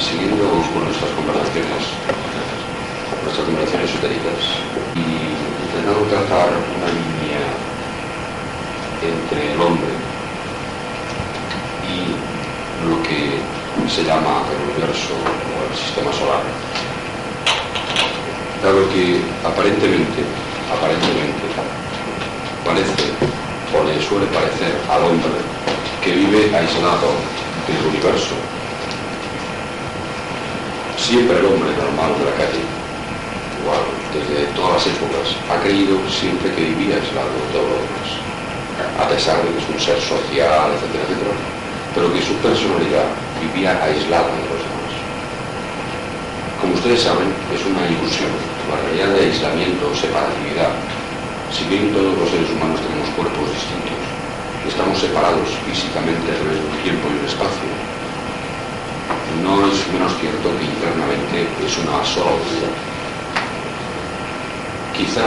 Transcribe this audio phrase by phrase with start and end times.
[0.00, 1.84] siguiendo con nuestras conversaciones,
[3.22, 4.40] nuestras conversaciones esotéricas,
[4.96, 5.36] y
[5.68, 7.44] intentando trazar una línea
[9.04, 9.92] entre el hombre
[11.84, 12.16] y
[12.88, 13.38] lo que
[13.88, 16.42] se llama el universo o el sistema solar.
[18.62, 20.24] Dado que aparentemente,
[20.68, 21.44] aparentemente,
[22.64, 23.12] parece
[23.72, 25.40] o le suele parecer al hombre
[26.02, 27.12] que vive aislado
[27.68, 28.59] del universo.
[31.00, 32.60] Siempre el hombre normal de la calle,
[33.64, 33.80] igual,
[34.12, 38.08] desde todas las épocas, ha creído siempre que vivía aislado de todo lo demás,
[39.00, 41.34] a pesar de que es un ser social, etcétera, etcétera,
[41.96, 43.08] pero que su personalidad
[43.40, 44.92] vivía aislada de los demás.
[46.60, 48.30] Como ustedes saben, es una ilusión,
[48.68, 50.70] la realidad de aislamiento o separatividad.
[51.50, 54.04] Si bien todos los seres humanos tenemos cuerpos distintos,
[54.68, 57.89] estamos separados físicamente a través de un tiempo y un espacio.
[59.42, 62.76] No es menos cierto que internamente es una sola unidad.
[64.96, 65.24] Quizá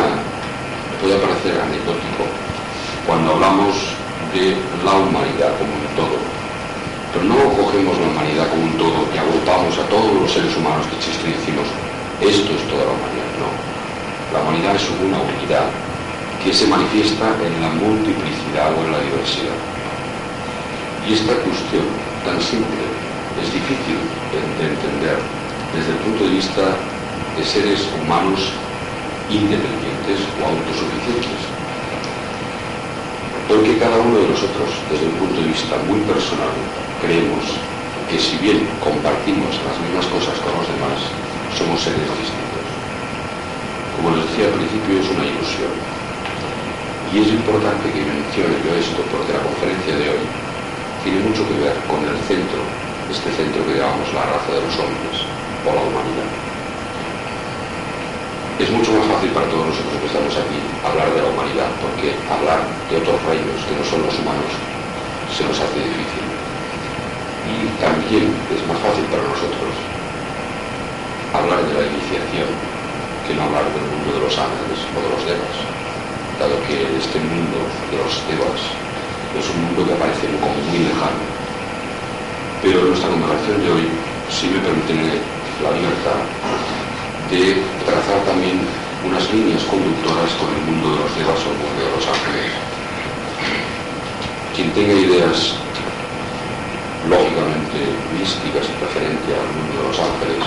[1.01, 2.23] pueda parecer anecdótico
[3.07, 3.73] cuando hablamos
[4.33, 4.55] de
[4.85, 6.17] la humanidad como un todo,
[7.11, 10.85] pero no cogemos la humanidad como un todo y agrupamos a todos los seres humanos
[10.87, 11.67] que existen y decimos,
[12.21, 13.29] esto es toda la humanidad.
[13.41, 13.49] No.
[14.33, 15.67] La humanidad es una unidad
[16.43, 19.57] que se manifiesta en la multiplicidad o en la diversidad.
[21.07, 21.85] Y esta cuestión
[22.25, 22.83] tan simple
[23.41, 23.97] es difícil
[24.31, 25.17] de entender
[25.73, 26.61] desde el punto de vista
[27.37, 28.39] de seres humanos
[29.29, 31.41] independientes o autosuficientes.
[33.47, 36.53] Porque cada uno de nosotros, desde un punto de vista muy personal,
[37.01, 37.45] creemos
[38.09, 40.99] que si bien compartimos las mismas cosas con los demás,
[41.57, 42.65] somos seres distintos.
[43.95, 45.73] Como les decía al principio, es una ilusión
[47.13, 50.25] y es importante que mencione yo esto porque la conferencia de hoy
[51.03, 54.75] tiene mucho que ver con el centro, este centro que llamamos la raza de los
[54.79, 55.17] hombres
[55.63, 56.29] o la humanidad.
[58.59, 62.15] Es mucho más fácil para todos nosotros que estamos aquí hablar de la humanidad porque
[62.29, 64.51] hablar de otros reinos que no son los humanos
[65.33, 66.25] se nos hace difícil.
[67.43, 69.73] Y también es más fácil para nosotros
[71.33, 72.49] hablar de la iniciación
[73.27, 75.73] que no hablar del mundo de los ángeles o de los devas
[76.39, 77.57] dado que este mundo
[77.91, 78.61] de los Devas
[79.37, 81.32] es un mundo que parece como muy lejano.
[82.63, 83.83] Pero nuestra conversación de hoy
[84.31, 84.95] sí me permite
[85.61, 86.23] la libertad
[87.29, 88.63] de trazar también
[89.03, 92.47] unas líneas conductoras con el mundo de los Devas o el mundo de los ángeles.
[94.55, 95.59] Quien tenga ideas
[97.11, 97.83] lógicamente
[98.15, 100.43] místicas y preferente al mundo de los ángeles,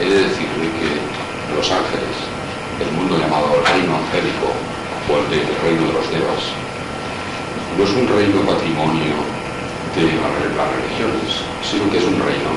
[0.00, 1.00] he de decirle que
[1.56, 2.12] los ángeles,
[2.76, 4.52] el mundo llamado reino angélico,
[5.08, 6.44] o el reino de los devas,
[7.78, 9.31] no es un reino patrimonio
[10.00, 12.48] de las religiones, sino que es un reino,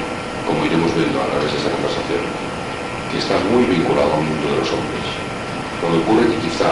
[0.48, 2.24] como iremos viendo a través de esta conversación,
[3.12, 5.04] que está muy vinculado al mundo de los hombres.
[5.84, 6.72] Lo que ocurre que quizá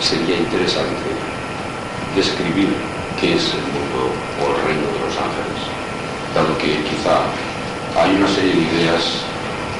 [0.00, 1.12] sería interesante
[2.16, 2.72] describir
[3.20, 5.60] qué es el mundo o el reino de los ángeles,
[6.32, 7.28] dado que quizá
[7.92, 9.28] hay una serie de ideas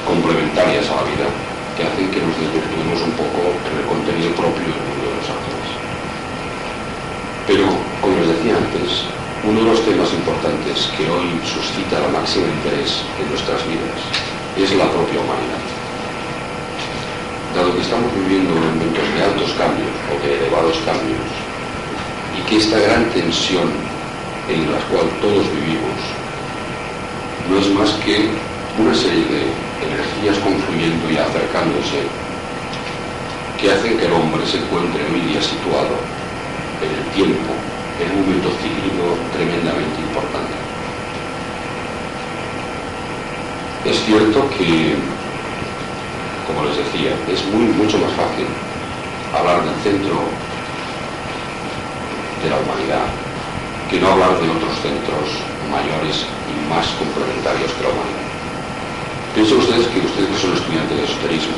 [0.05, 1.27] complementarias a la vida
[1.73, 5.29] que hacen que nos desvirtuemos un poco en el contenido propio del mundo de los
[5.33, 5.69] ángeles.
[7.49, 7.65] Pero,
[7.97, 9.09] como les decía antes,
[9.43, 13.99] uno de los temas importantes que hoy suscita la máxima interés en nuestras vidas
[14.55, 15.63] es la propia humanidad.
[17.53, 21.27] Dado que estamos viviendo momentos de altos cambios o de elevados cambios,
[22.39, 23.67] y que esta gran tensión
[24.47, 25.99] en la cual todos vivimos
[27.49, 28.31] no es más que
[28.79, 29.43] una serie de
[29.83, 31.99] energías confluyendo y acercándose
[33.59, 35.99] que hacen que el hombre se encuentre hoy día situado
[36.81, 37.51] en el tiempo,
[37.99, 40.53] en un momento cíclico tremendamente importante.
[43.85, 44.95] Es cierto que,
[46.47, 48.47] como les decía, es muy, mucho más fácil
[49.35, 50.15] hablar del centro
[52.43, 53.07] de la humanidad
[53.89, 55.27] que no hablar de otros centros
[55.69, 58.23] mayores y más complementarios que la humanidad.
[59.35, 61.57] Piensen ustedes que ustedes que son estudiantes de esoterismo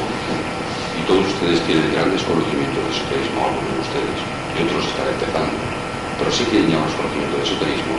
[0.98, 4.20] y todos ustedes tienen grandes conocimientos de esoterismo, algunos de ustedes,
[4.56, 5.75] y otros están empezando,
[6.18, 7.96] pero sí tienen ya unos conocimientos de esoterismo,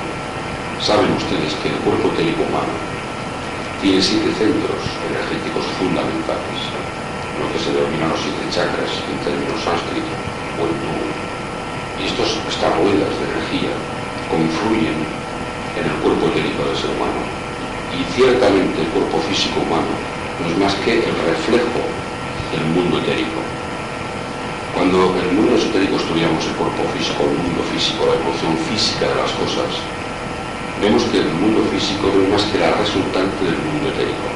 [0.81, 2.75] saben ustedes que el cuerpo etérico humano
[3.81, 6.73] tiene siete centros energéticos fundamentales,
[7.41, 10.17] lo que se denominan los siete chakras en términos sánscritos
[10.57, 10.97] o hindú.
[12.01, 13.73] Y estos, estas ruedas de energía
[14.29, 15.05] confluyen
[15.77, 17.21] en el cuerpo etérico del ser humano
[17.93, 19.93] y ciertamente el cuerpo físico humano
[20.41, 21.81] no es más que el reflejo
[22.53, 23.41] del mundo etérico.
[24.77, 29.09] Cuando en el mundo esotérico estudiamos el cuerpo físico, el mundo físico, la evolución física
[29.09, 29.73] de las cosas,
[30.85, 34.29] vemos que el mundo físico no es más que la resultante del mundo etérico.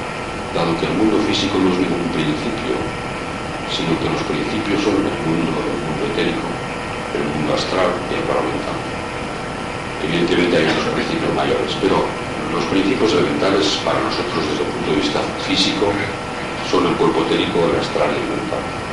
[2.17, 2.73] principio,
[3.69, 6.49] sino que los principios son el mundo, el mundo etérico,
[7.21, 8.81] el mundo astral y el paramental.
[10.09, 12.01] Evidentemente hay otros principios mayores, pero
[12.57, 15.93] los principios elementales para nosotros desde el punto de vista físico
[16.73, 18.90] son el cuerpo etérico, el astral y el mental.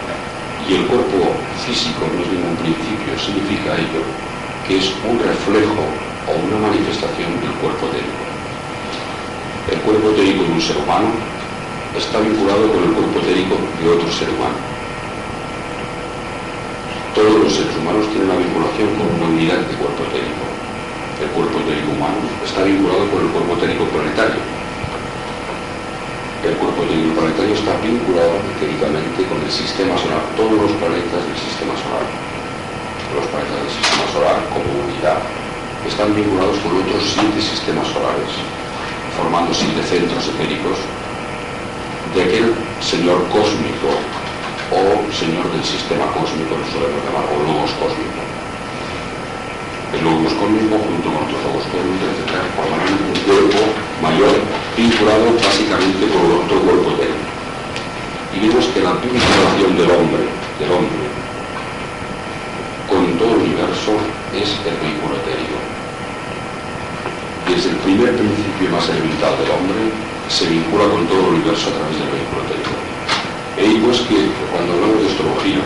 [0.68, 1.32] Y el cuerpo
[1.66, 4.04] físico no es ningún principio, significa ello
[4.68, 5.88] que es un reflejo
[6.28, 8.28] o una manifestación del cuerpo etérico.
[9.72, 11.08] El cuerpo etérico de un ser humano
[11.96, 14.60] está vinculado con el cuerpo etérico de otro ser humano.
[17.16, 20.46] Todos los seres humanos tienen una vinculación con una unidad de cuerpo etérico.
[21.24, 24.57] El cuerpo etérico humano está vinculado con el cuerpo etérico planetario.
[26.46, 31.74] El cuerpo planetario está vinculado etéricamente con el sistema solar, todos los planetas del sistema
[31.82, 32.06] solar.
[33.18, 35.18] Los planetas del sistema solar como unidad
[35.82, 38.30] están vinculados con otros siete sistemas solares,
[39.18, 40.78] formando siete centros etéricos
[42.14, 42.54] de aquel
[42.86, 43.98] señor cósmico
[44.70, 48.22] o señor del sistema cósmico, lo solemos llamar, o logos cósmico.
[49.90, 53.62] El logos cósmico junto con otros logos cósmicos, etc., formarán un cuerpo
[54.06, 57.26] mayor vinculado básicamente con otro cuerpo etérico.
[58.34, 60.24] Y vemos que la vinculación del hombre,
[60.62, 61.06] del hombre,
[62.86, 63.98] con todo el universo
[64.38, 65.58] es el vehículo etérico.
[67.50, 69.82] Desde el primer principio más elemental del hombre
[70.30, 72.78] se vincula con todo el universo a través del vehículo etérico.
[73.58, 75.62] E digo es que cuando hablamos de astrología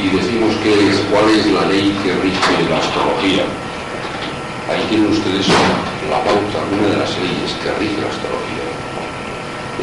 [0.00, 3.44] y decimos que es, cuál es la ley que rige la astrología,
[4.72, 5.46] ahí tienen ustedes
[6.08, 8.66] la pauta, una de las leyes que rige la astrología.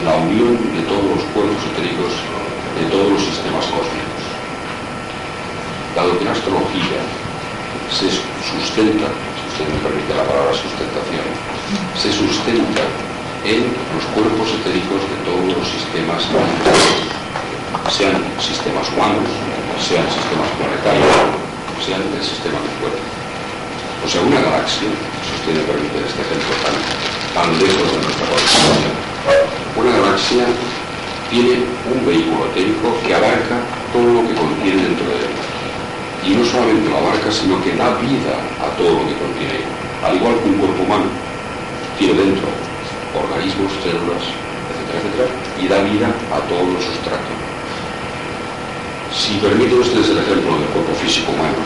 [0.06, 2.13] La unión de todos los cuerpos etéricos
[2.77, 4.24] de todos los sistemas cósmicos.
[5.95, 7.01] Dado que la astrología
[7.94, 11.27] se sustenta, si usted me permite la palabra sustentación,
[11.97, 12.86] se sustenta
[13.45, 16.24] en los cuerpos etéricos de todos los sistemas
[17.89, 19.27] sean sistemas humanos,
[19.81, 21.15] sean sistemas planetarios,
[21.86, 23.19] sean el sistema de fuera.
[24.04, 26.75] O sea, una galaxia, me permite este ejemplo tan,
[27.36, 29.10] tan lejos de nuestra población,
[29.75, 30.46] una galaxia
[31.30, 33.62] tiene un vehículo etérico que abarca
[33.94, 35.34] todo lo que contiene dentro de él.
[36.25, 39.62] Y no solamente lo abarca, sino que da vida a todo lo que contiene.
[40.04, 41.10] Al igual que un cuerpo humano
[41.98, 42.50] tiene dentro
[43.16, 44.24] organismos, células,
[44.69, 47.38] etcétera, etcétera, y da vida a todos los sustratos.
[49.13, 51.57] Si permiten ustedes el ejemplo del cuerpo físico humano,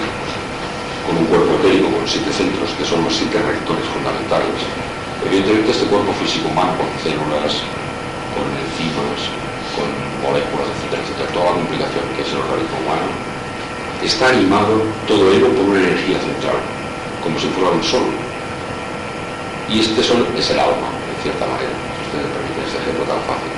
[1.06, 4.60] con un cuerpo etérico con siete centros, que son los siete rectores fundamentales,
[5.26, 7.60] evidentemente este cuerpo físico humano con células,
[8.36, 9.20] con enzimas,
[9.76, 9.88] con
[10.24, 13.08] moléculas, etcétera, etcétera, toda la complicación que es el organismo humano,
[14.04, 16.60] está animado todo ello por una energía central,
[17.24, 18.08] como si fuera un sol.
[19.70, 23.22] Y este sol es el alma, en cierta manera, si ustedes me este ejemplo tan
[23.24, 23.53] fácil.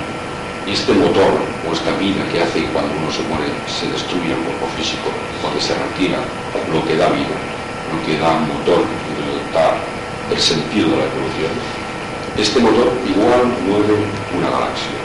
[0.66, 1.30] Este motor
[1.62, 5.62] o esta vida que hace cuando uno se muere se destruya el cuerpo físico, porque
[5.62, 6.18] se retira
[6.74, 7.38] lo que da vida,
[7.94, 9.78] lo que da motor, lo que da
[10.26, 11.54] el sentido de la evolución.
[12.34, 13.94] Este motor igual mueve
[14.34, 14.98] una galaxia.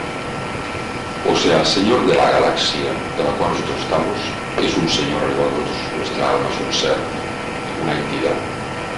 [1.30, 4.18] O sea, el Señor de la galaxia de la cual nosotros estamos
[4.58, 6.98] es un Señor que nosotros, nuestra alma es un ser,
[7.86, 8.34] una entidad.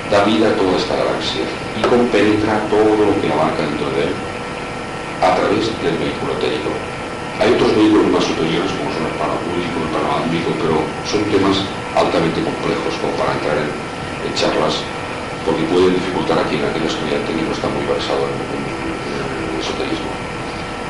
[0.08, 1.44] Da vida a toda esta galaxia
[1.76, 4.33] y compenetra todo lo que abarca dentro de él
[5.24, 6.68] a través del vehículo etérico.
[7.40, 10.76] Hay otros vehículos más superiores como son el parapúdico, el paramámico, pero
[11.08, 11.56] son temas
[11.96, 13.72] altamente complejos como para entrar en,
[14.34, 14.82] charlas
[15.44, 20.12] porque pueden dificultar a quien aquel estudiante que no está muy versado en, el esoterismo.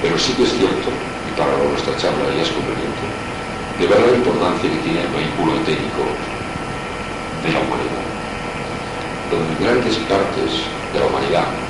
[0.03, 0.91] Pero sí que es cierto
[1.37, 3.07] para nuestra charla ya es conveniente,
[3.79, 6.07] de ver la importancia que tiene el vehículo etérico
[7.43, 8.07] de la humanidad.
[9.31, 10.63] Donde grandes partes
[10.95, 11.64] de la humanidad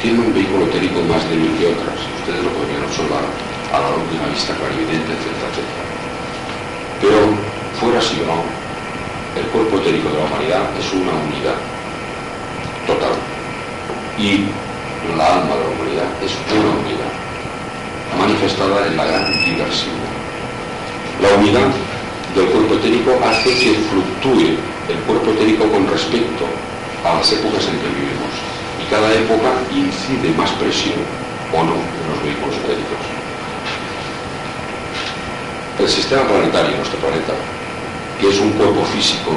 [0.00, 3.24] tienen un vehículo etérico más débil que otras, ustedes lo podrían observar
[3.74, 5.84] a la una vista clarividente, etcétera, etcétera.
[7.02, 7.18] Pero,
[7.80, 8.42] fuera así o no,
[9.38, 11.58] el cuerpo etérico de la humanidad es una unidad
[12.86, 13.14] total.
[14.18, 14.50] Y
[15.16, 17.12] la alma de la humanidad es una unidad
[18.18, 20.10] manifestada en la gran diversidad.
[21.22, 21.70] La unidad
[22.34, 24.56] del cuerpo etérico hace que fluctúe
[24.88, 26.46] el cuerpo etérico con respecto
[27.04, 28.47] a las épocas en que vivimos.
[28.88, 30.96] Cada época incide más presión
[31.52, 33.04] o no en los vehículos etéricos.
[35.76, 37.36] El sistema planetario, nuestro planeta,
[38.16, 39.36] que es un cuerpo físico,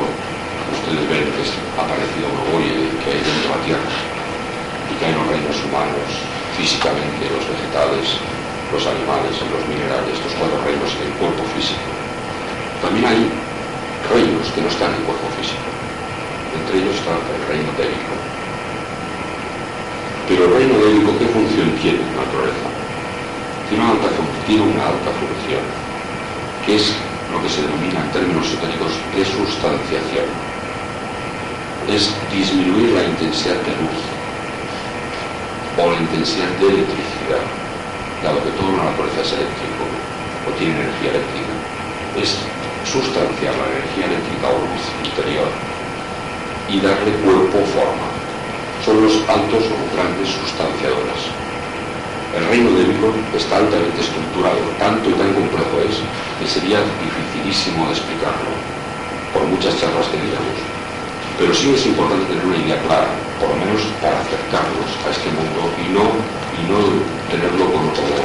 [0.71, 3.91] ustedes ven que es aparecido Oye, que hay dentro de la Tierra,
[4.87, 6.07] y que hay los reinos humanos,
[6.55, 8.23] físicamente, los vegetales,
[8.71, 11.91] los animales, los minerales, estos cuatro reinos en el cuerpo físico.
[12.79, 13.19] También hay
[14.15, 15.67] reinos que no están en el cuerpo físico.
[16.55, 18.30] Entre ellos está el reino etérico.
[20.31, 22.71] Pero el reino débico, ¿qué función tiene en la naturaleza?
[23.67, 24.07] Tiene una alta,
[24.47, 25.59] tiene una alta función,
[26.63, 26.95] que es
[27.35, 30.31] lo que se denomina en términos esotéricos de sustanciación.
[31.91, 33.99] Es disminuir la intensidad de luz
[35.75, 37.43] o la intensidad de electricidad,
[38.23, 39.83] dado que toda la naturaleza es eléctrico
[40.47, 41.53] o tiene energía eléctrica.
[42.15, 42.39] Es
[42.87, 45.51] sustanciar la energía eléctrica o luz interior
[46.71, 48.10] y darle cuerpo o forma.
[48.85, 51.21] Son los altos o grandes sustanciadoras.
[52.33, 56.01] El reino de Vigo está altamente estructurado, tanto y tan complejo es
[56.39, 58.51] que sería dificilísimo de explicarlo,
[59.33, 60.57] por muchas charlas que digamos.
[61.37, 65.29] Pero sí es importante tener una idea clara, por lo menos para acercarnos a este
[65.29, 66.05] mundo y no,
[66.57, 66.79] y no
[67.29, 67.69] tenerlo,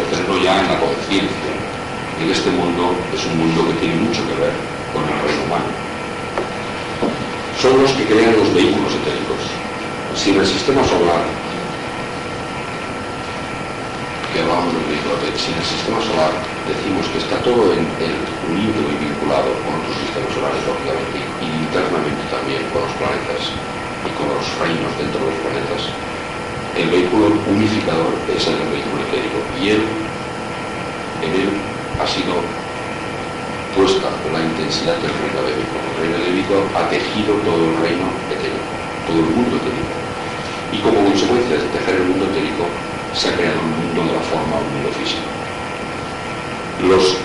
[0.08, 1.46] tenerlo ya en la conciencia
[2.20, 4.52] en este mundo es un mundo que tiene mucho que ver
[4.92, 5.68] con el reino humano.
[7.60, 9.65] Son los que crean los vehículos etéricos.
[10.16, 11.22] Si en el sistema solar,
[14.32, 16.32] que hablamos del vehículo si en el sistema solar
[16.66, 22.64] decimos que está todo unido y vinculado con otros sistemas solares, lógicamente, y internamente también
[22.72, 23.42] con los planetas
[24.02, 25.82] y con los reinos dentro de los planetas,
[26.76, 29.82] el vehículo unificador es el vehículo etérico y él,
[31.22, 31.48] en él
[32.02, 32.34] ha sido
[33.76, 35.52] puesta la intensidad del reino de.
[35.56, 38.68] El reino de ha tejido todo el reino etérico,
[39.06, 40.05] todo el mundo etérico.
[40.72, 42.66] Y como consecuencia de tejer el mundo etérico,
[43.14, 45.28] se ha creado un mundo de la forma, un mundo físico.
[46.84, 47.16] Los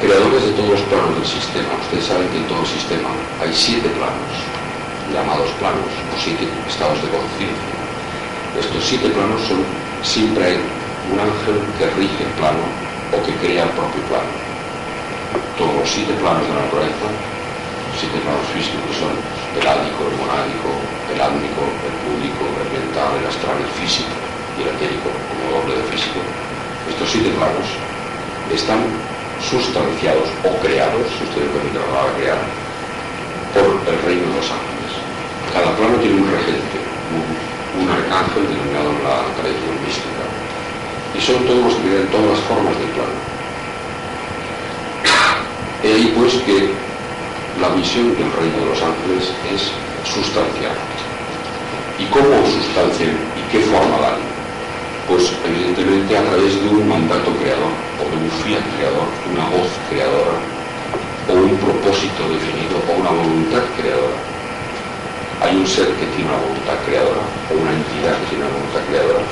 [0.00, 3.10] creadores de todos los planos del sistema, ustedes saben que en todo el sistema
[3.42, 4.32] hay siete planos,
[5.12, 7.78] llamados planos, o siete estados de conciencia.
[8.58, 9.62] Estos siete planos son
[10.02, 10.58] siempre
[11.12, 12.64] un ángel que rige el plano
[13.14, 14.32] o que crea el propio plano.
[15.56, 17.08] Todos los siete planos de la naturaleza,
[17.98, 19.14] siete planos físicos que son
[19.58, 20.70] el ádico, el monádico,
[21.12, 24.12] el álmico, el público, el mental, el astral, el físico
[24.58, 26.20] y el etérico como doble de físico,
[26.88, 27.68] estos siete planos
[28.52, 28.80] están
[29.40, 32.40] sustanciados o creados, si ustedes permiten la palabra crear,
[33.54, 34.92] por el reino de los ángeles.
[35.52, 36.78] Cada plano tiene un regente,
[37.14, 37.24] un,
[37.80, 40.24] un arcángel denominado en la tradición mística,
[41.14, 43.16] y son todos los que tienen todas las formas del plano.
[45.82, 46.74] He ahí pues que
[47.62, 49.72] la misión del reino de los ángeles es
[50.14, 50.76] sustanciar.
[51.98, 54.20] ¿Y cómo sustancian y qué forma dan?
[55.08, 59.70] Pues evidentemente a través de un mandato creador, o de un fiat creador, una voz
[59.88, 60.36] creadora,
[61.28, 64.20] o un propósito definido, o una voluntad creadora.
[65.40, 68.84] Hay un ser que tiene una voluntad creadora, o una entidad que tiene una voluntad
[68.88, 69.24] creadora,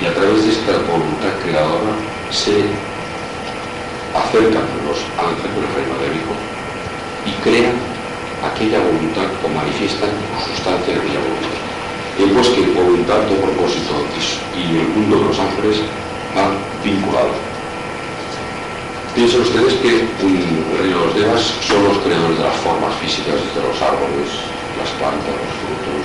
[0.00, 1.94] y a través de esta voluntad creadora
[2.30, 2.74] se
[4.14, 6.34] acercan los ángeles del reino de Vigo
[7.26, 7.73] y crean
[9.84, 10.10] manifiestan
[10.40, 11.60] su sustancia en aquella voluntad.
[12.16, 13.92] Y pues que voluntad o propósito
[14.56, 15.76] y el mundo de los ángeles
[16.34, 17.36] van vinculados.
[19.14, 23.34] Piensen ustedes que el reino de los devas son los creadores de las formas físicas
[23.34, 24.30] desde los árboles,
[24.78, 26.04] las plantas, los frutos,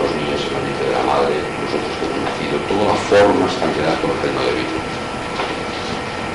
[0.00, 3.44] los niños en la mente de la madre, nosotros que hemos nacido, toda la forma
[3.46, 4.80] está creada por el reino de vida.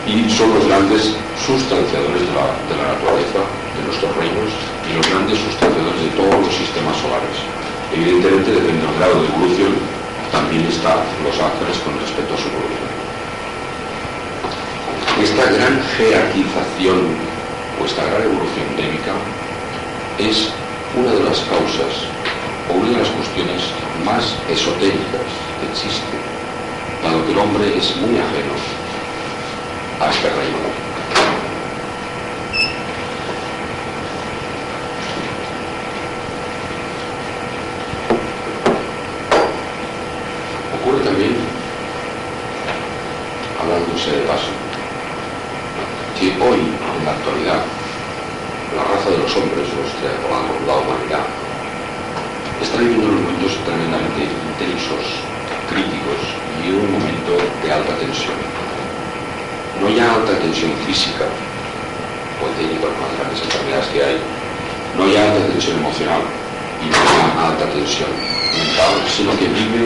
[0.07, 1.03] Y son los grandes
[1.35, 4.51] sustanciadores de de la naturaleza, de nuestros reinos,
[4.89, 7.37] y los grandes sustanciadores de todos los sistemas solares.
[7.93, 9.73] Evidentemente, depende del grado de evolución,
[10.31, 12.89] también están los ángeles con respecto a su evolución.
[15.21, 16.99] Esta gran jerarquización
[17.77, 19.13] o esta gran evolución débica
[20.17, 20.49] es
[20.95, 21.93] una de las causas
[22.69, 23.61] o una de las cuestiones
[24.05, 25.29] más esotéricas
[25.59, 26.17] que existe,
[27.03, 28.55] dado que el hombre es muy ajeno
[30.01, 30.88] a este reino.
[40.89, 41.37] Ocurre también,
[43.61, 44.49] hablándose de paso,
[46.17, 47.61] que hoy, en la actualidad,
[48.73, 51.29] la raza de los hombres, los que la humanidad,
[52.57, 55.05] está viviendo unos momentos tremendamente intensos,
[55.69, 56.21] críticos
[56.65, 58.33] y un momento de alta tensión.
[59.85, 61.29] No ya alta tensión física,
[62.41, 64.17] o técnica, con las grandes enfermedades que hay,
[64.97, 66.25] no ya alta tensión emocional
[66.81, 69.85] y no ya alta tensión mental, sino que vive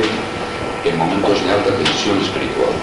[0.85, 2.75] en momentos de alta tensión espiritual.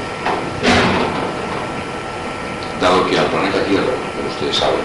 [2.81, 4.81] Dado que al planeta Tierra, como ustedes saben,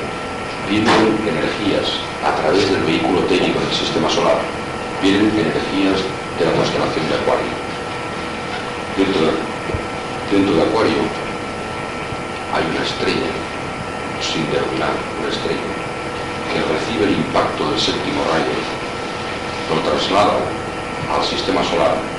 [0.69, 4.35] vienen energías a través del vehículo técnico del sistema solar,
[5.01, 6.03] vienen energías
[6.39, 7.55] de la constelación de Acuario.
[8.99, 10.99] Dentro de, Acuario
[12.51, 13.31] hay una estrella,
[14.19, 15.71] sin denominar una estrella,
[16.51, 18.59] que recibe el impacto del séptimo rayo,
[19.71, 20.35] lo traslada
[21.15, 22.14] al sistema solar,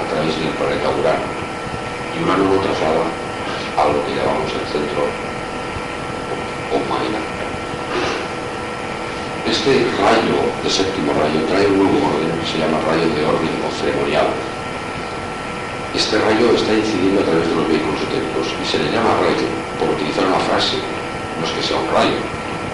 [0.00, 1.26] a través del planeta Urano.
[2.12, 3.04] Y Urano lo traslada
[3.76, 5.04] a lo que llamamos el centro
[6.72, 7.20] Omaina.
[9.48, 13.52] Este rayo, de séptimo rayo, trae un nuevo orden que se llama rayo de orden
[13.60, 14.28] o ceremonial.
[15.92, 19.44] Este rayo está incidiendo a través de los vehículos etéricos y se le llama rayo
[19.76, 20.80] por utilizar una frase,
[21.36, 22.16] no es que sea un rayo,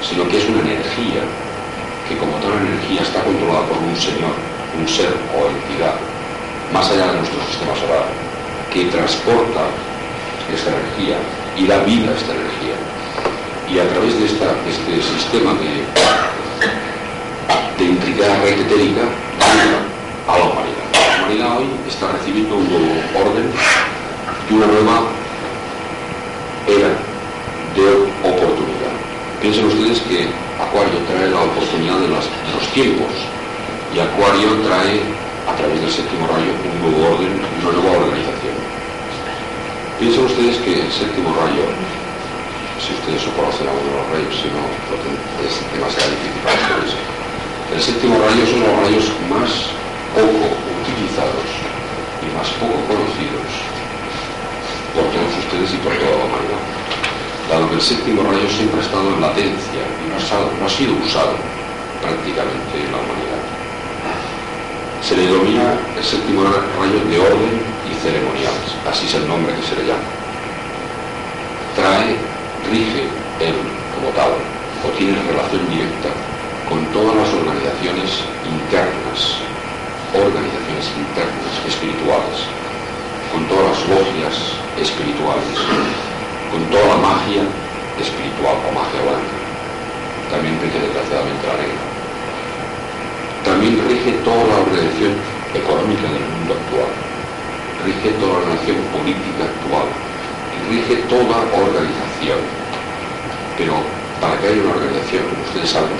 [0.06, 1.26] sino que es una energía
[2.06, 4.32] que como toda energía está controlada por un señor,
[4.78, 5.98] un ser o entidad,
[6.72, 8.06] más allá de nuestro sistema solar,
[8.72, 9.64] que transporta
[10.52, 11.16] esta energía
[11.56, 12.76] y da vida a esta energía.
[13.68, 15.84] Y a través de esta, este sistema de
[17.78, 19.02] de intricada red etérica
[20.26, 20.86] a la humanidad.
[20.92, 23.46] La humanidad hoy está recibiendo un nuevo orden
[24.50, 25.02] y una nueva
[26.66, 26.90] era
[27.78, 27.86] de
[28.28, 28.94] oportunidad.
[29.40, 30.26] Piensen ustedes que
[30.58, 33.14] Acuario trae la oportunidad de los tiempos
[33.94, 35.00] y Acuario trae
[35.48, 37.32] a través del séptimo rayo un nuevo orden
[37.64, 38.56] una nueva organización.
[39.98, 41.64] Piensen ustedes que el séptimo rayo
[42.78, 44.62] si ustedes o conocen a uno de los rayos, si no,
[45.42, 46.94] es demasiado difícil para ustedes.
[47.74, 49.50] El séptimo rayo son los rayos más
[50.14, 51.48] poco utilizados
[52.22, 53.50] y más poco conocidos
[54.94, 56.64] por todos ustedes y por toda la humanidad.
[57.50, 61.36] Dado que el séptimo rayo siempre ha estado en latencia y no ha, sido usado
[62.00, 63.27] prácticamente en la humanidad.
[65.02, 69.62] Se le denomina el séptimo rayo de orden y ceremoniales, así es el nombre que
[69.62, 70.04] se le llama.
[71.74, 72.16] Trae
[72.70, 73.08] rige
[73.40, 73.54] él
[73.94, 74.32] como tal
[74.84, 76.10] o tiene relación directa
[76.68, 79.40] con todas las organizaciones internas,
[80.12, 82.44] organizaciones internas espirituales,
[83.32, 84.36] con todas las logias
[84.76, 85.56] espirituales,
[86.52, 87.42] con toda la magia
[87.98, 89.36] espiritual o magia blanca.
[90.30, 91.97] También rige desgraciadamente la negra.
[93.48, 95.16] También rige toda la organización
[95.56, 96.92] económica del mundo actual,
[97.80, 99.88] rige toda la organización política actual,
[100.68, 102.44] rige toda organización.
[103.56, 103.80] Pero
[104.20, 105.96] para que haya una organización, como ustedes saben,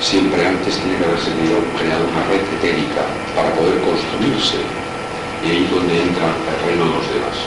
[0.00, 3.04] siempre antes tiene que haberse creado una red etérica
[3.36, 4.64] para poder construirse.
[5.44, 7.38] Y ahí es donde entra el reino de los devas.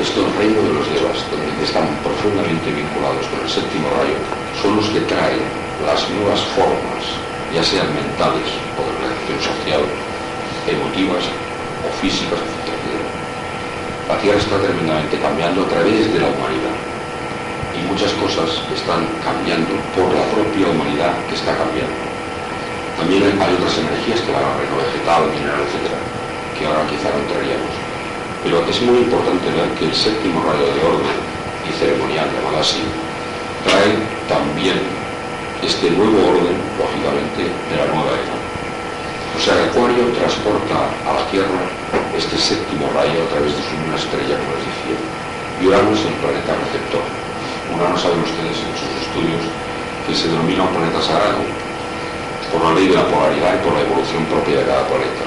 [0.00, 4.16] Estos reinos de los devas, donde están profundamente vinculados con el séptimo rayo,
[4.64, 5.44] son los que traen
[5.84, 9.82] las nuevas formas, ya sean mentales o de organización social,
[10.66, 11.22] emotivas
[11.86, 12.42] o físicas,
[14.08, 16.76] la Tierra está tremendamente cambiando a través de la humanidad.
[17.72, 21.94] Y muchas cosas están cambiando por la propia humanidad que está cambiando.
[23.00, 25.94] También hay otras energías que van al reino vegetal, mineral, etc.,
[26.58, 27.74] que ahora quizá no entraríamos.
[28.44, 31.18] Pero es muy importante ver que el séptimo rayo de orden
[31.64, 32.84] y ceremonial, llamado así,
[33.64, 33.94] trae
[34.28, 34.78] también
[35.64, 38.36] este nuevo orden, lógicamente, de la nueva era.
[39.34, 41.64] O sea, Acuario transporta a la Tierra
[42.12, 44.98] este séptimo rayo a través de su estrella, como les decía.
[45.58, 47.04] Y Urano es el planeta receptor.
[47.72, 49.42] Urano saben ustedes en sus estudios
[50.06, 51.42] que se denomina un planeta sagrado
[52.52, 55.24] por la ley de la polaridad y por la evolución propia de cada planeta.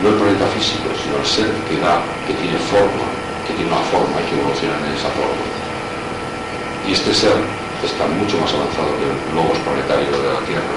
[0.00, 3.06] No el planeta físico, sino el ser que da, que tiene forma,
[3.44, 5.44] que tiene una forma y que evoluciona en esa forma.
[6.88, 7.36] Y este ser
[7.86, 10.76] está mucho más avanzado que el logos planetario de la Tierra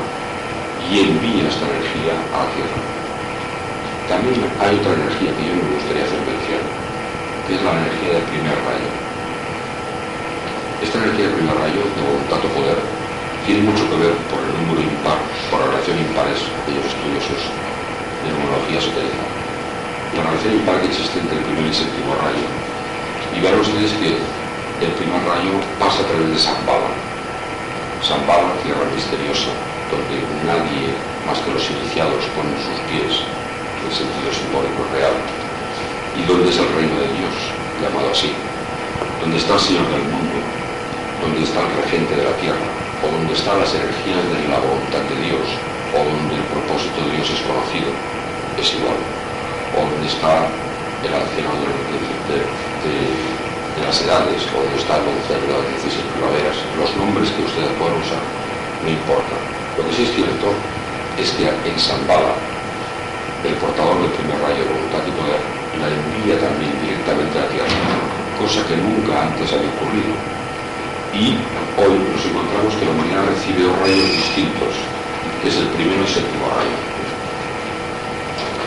[0.88, 2.80] y envía esta energía a la Tierra.
[4.08, 6.63] También hay otra energía que yo me gustaría hacer mención,
[7.48, 8.92] que es la energía del primer rayo.
[10.84, 12.80] Esta energía del primer rayo, de voluntad o poder,
[13.48, 15.20] tiene mucho que ver por el número impar,
[15.52, 17.42] por la relación impares, aquellos estudiosos
[18.24, 19.24] de numerología esotérica.
[20.16, 22.48] La relación impar que existe entre el primer y el séptimo rayo.
[23.36, 24.20] Y verán ustedes que
[24.84, 26.91] el primer rayo pasa a través de San Bala.
[28.04, 29.48] San Bala, tierra misteriosa,
[29.88, 30.91] donde nadie
[31.24, 35.15] más que los iniciados ponen sus pies, el sentido simbólico real,
[36.19, 37.36] y donde es el reino de Dios,
[37.80, 38.36] llamado así,
[39.24, 40.38] donde está el Señor del mundo,
[41.24, 42.67] donde está el regente de la tierra,
[43.00, 45.48] o donde están las energías de la voluntad de Dios,
[45.96, 47.88] o donde el propósito de Dios es conocido,
[48.60, 50.43] es igual, o donde está
[51.08, 52.43] el anciano de,
[53.84, 57.72] las edades, o donde está el concepto de las 16 primaveras, los nombres que ustedes
[57.78, 58.24] puedan usar,
[58.84, 59.36] no importa,
[59.78, 60.48] lo que sí es cierto
[61.17, 62.36] es que en Zambala,
[63.43, 67.69] el portador del primer rayo de voluntad y la envía también directamente a la Tierra,
[68.39, 70.13] cosa que nunca antes había ocurrido.
[71.13, 71.38] Y
[71.78, 74.74] hoy nos encontramos que la humanidad recibe dos rayos distintos,
[75.41, 76.78] que es el primero y el séptimo rayo.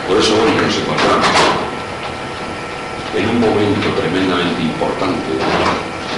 [0.07, 1.66] Por eso hoy nos encontramos
[3.17, 5.33] en un momento tremendamente importante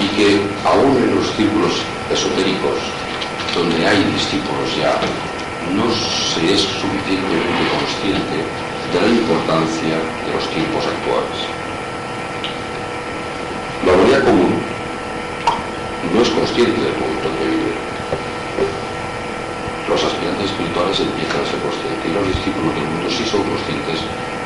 [0.03, 1.71] y que aún en los círculos
[2.11, 2.75] esotéricos
[3.55, 4.99] donde hay discípulos ya,
[5.75, 8.37] no se es suficientemente consciente
[8.91, 11.39] de la importancia de los tiempos actuales.
[13.85, 14.59] La humanidad común
[16.13, 17.73] no es consciente del momento en que vive.
[19.87, 23.99] Los aspirantes espirituales empiezan a ser conscientes y los discípulos del mundo sí son conscientes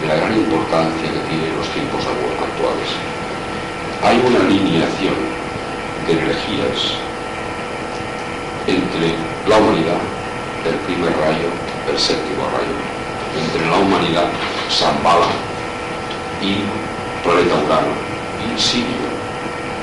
[0.08, 2.90] la gran importancia que tienen los tiempos actuales.
[4.04, 5.16] Hay una alineación
[6.06, 7.00] de energías
[8.68, 9.16] entre
[9.48, 10.02] la humanidad,
[10.68, 11.48] el primer rayo,
[11.90, 12.76] el séptimo rayo,
[13.40, 14.28] entre la humanidad,
[14.70, 15.28] Zambala
[16.42, 16.64] y
[17.24, 17.94] planeta Urano
[18.44, 19.08] y Sirio,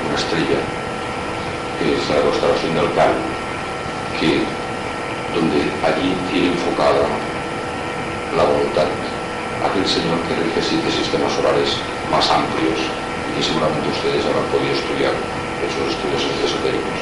[0.05, 0.61] una estrella
[1.79, 3.13] que es la constelación del Can,
[4.19, 4.45] que
[5.33, 7.07] donde allí tiene enfocada
[8.37, 8.85] la voluntad
[9.63, 11.77] aquel señor que rige siete sistemas solares
[12.09, 16.99] más amplios y que seguramente ustedes habrán podido estudiar en sus estudios esotéricos.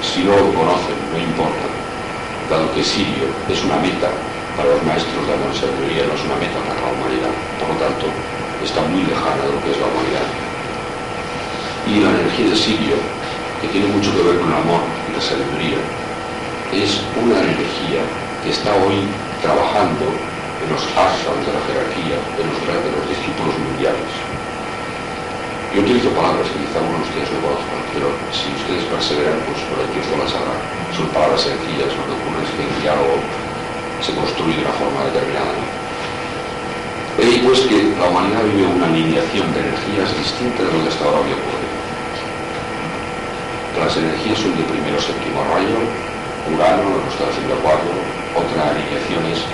[0.00, 1.66] Si no lo conocen, no importa,
[2.48, 4.08] dado que Sirio es una meta
[4.56, 7.76] para los maestros de la sabiduría, no es una meta para la humanidad, por lo
[7.76, 8.08] tanto,
[8.64, 10.28] está muy lejana de lo que es la humanidad.
[11.86, 12.98] Y la energía de Sirio
[13.60, 15.80] que tiene mucho que ver con el amor y la sabiduría,
[16.72, 18.02] es una energía
[18.42, 19.08] que está hoy
[19.40, 20.12] trabajando
[20.62, 24.12] en los ashrams de la jerarquía, en los, de los discípulos mundiales.
[25.74, 29.60] Yo utilizo palabras que quizá algunos de ustedes no conozcan, pero si ustedes perseveran, pues
[29.68, 30.62] por el Dios de la sabrán.
[30.96, 33.16] Son palabras sencillas, lo que ocurre es que el diálogo
[34.00, 35.52] se construye de una forma determinada.
[37.20, 41.04] Y pues que la humanidad vive una alineación de energías distinta de lo que hasta
[41.04, 41.76] ahora había ocurrido.
[43.76, 45.76] Las energías son de primero séptimo rayo,
[46.48, 47.92] Urano, la constelación de Acuario,
[48.32, 49.44] otra alineación es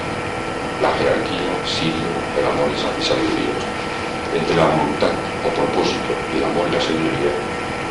[0.83, 3.55] la jerarquía, Sirio, el amor y sabiduría.
[4.35, 5.15] Entre la voluntad
[5.47, 7.33] o propósito y el amor y la sabiduría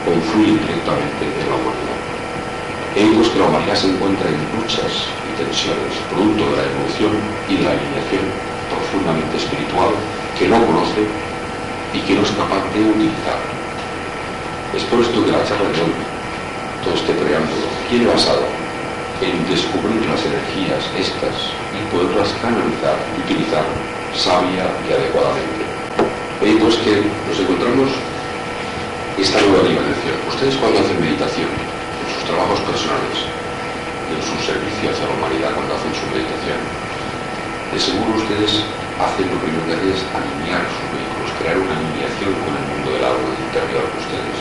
[0.03, 1.99] confluyen directamente en la humanidad.
[2.99, 7.15] Hemos que la humanidad se encuentra en luchas y tensiones, producto de la evolución
[7.47, 8.27] y de la alineación
[8.67, 9.95] profundamente espiritual
[10.35, 11.07] que no conoce
[11.95, 13.39] y que no es capaz de utilizar.
[14.75, 15.95] Es por esto que la charla de hoy
[16.83, 18.60] todo este preámbulo tiene basado
[19.21, 23.65] en descubrir las energías estas y poderlas canalizar y utilizar
[24.17, 25.61] sabia y adecuadamente.
[26.41, 27.93] Y pues que nos encontramos
[29.21, 30.17] esta nueva dimensión.
[30.25, 33.29] Ustedes cuando hacen meditación, en sus trabajos personales,
[34.09, 36.61] en su servicio hacia la humanidad, cuando hacen su meditación,
[37.69, 38.65] de seguro ustedes
[38.97, 42.89] hacen lo primero que hacen es alinear sus vehículos, crear una alineación con el mundo
[42.89, 44.39] del alma interior de ustedes.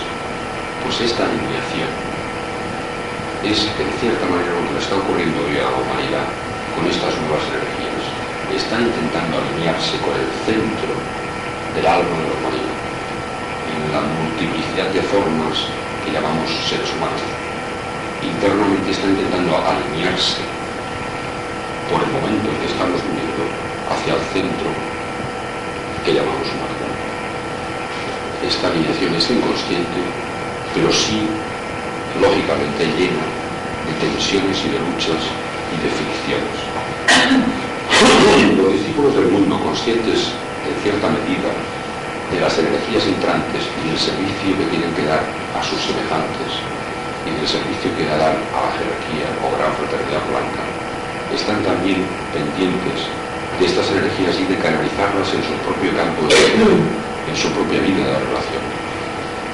[0.80, 2.09] Pues esta alineación
[3.44, 6.28] es en cierta manera lo que está ocurriendo hoy a la humanidad
[6.76, 8.04] con estas nuevas energías.
[8.52, 10.92] Está intentando alinearse con el centro
[11.72, 12.78] del alma de la humanidad,
[13.64, 15.56] en la multiplicidad de formas
[16.04, 17.24] que llamamos seres humanos.
[18.20, 20.44] Internamente está intentando alinearse
[21.88, 23.42] por el momento en que estamos viviendo
[23.88, 24.68] hacia el centro
[26.04, 26.92] que llamamos humanidad.
[28.44, 30.00] Esta alineación es inconsciente,
[30.76, 31.24] pero sí
[32.20, 33.24] lógicamente llena
[33.88, 35.22] de tensiones y de luchas
[35.72, 36.56] y de fricciones.
[38.56, 40.32] Los discípulos del mundo, conscientes
[40.68, 41.50] en cierta medida
[42.30, 45.24] de las energías entrantes y del servicio que tienen que dar
[45.56, 46.60] a sus semejantes
[47.26, 50.62] y del servicio que darán a la jerarquía o gran fraternidad blanca,
[51.34, 53.08] están también pendientes
[53.58, 56.36] de estas energías y de canalizarlas en su propio campo de
[57.28, 58.79] en su propia vida de la relación.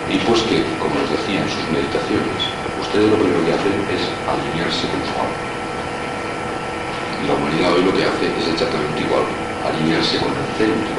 [0.06, 2.38] Y pues que, como les decía en sus meditaciones,
[2.78, 5.42] ustedes lo primero que hacen es alinearse con su alma.
[7.18, 9.26] Y la humanidad hoy lo que hace es exactamente igual,
[9.66, 10.94] alinearse con el centro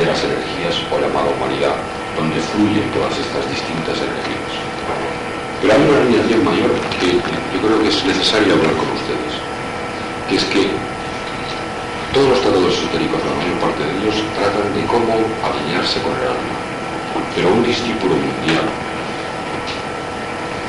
[0.00, 1.76] de las energías o llamada humanidad,
[2.16, 4.52] donde fluyen todas estas distintas energías.
[5.60, 9.32] Pero hay una alineación mayor que yo creo que es necesario hablar con ustedes,
[10.32, 10.64] que es que
[12.16, 15.12] todos los tratados esotéricos, la mayor parte de ellos, tratan de cómo
[15.44, 16.65] alinearse con el alma
[17.36, 18.64] pero un discípulo mundial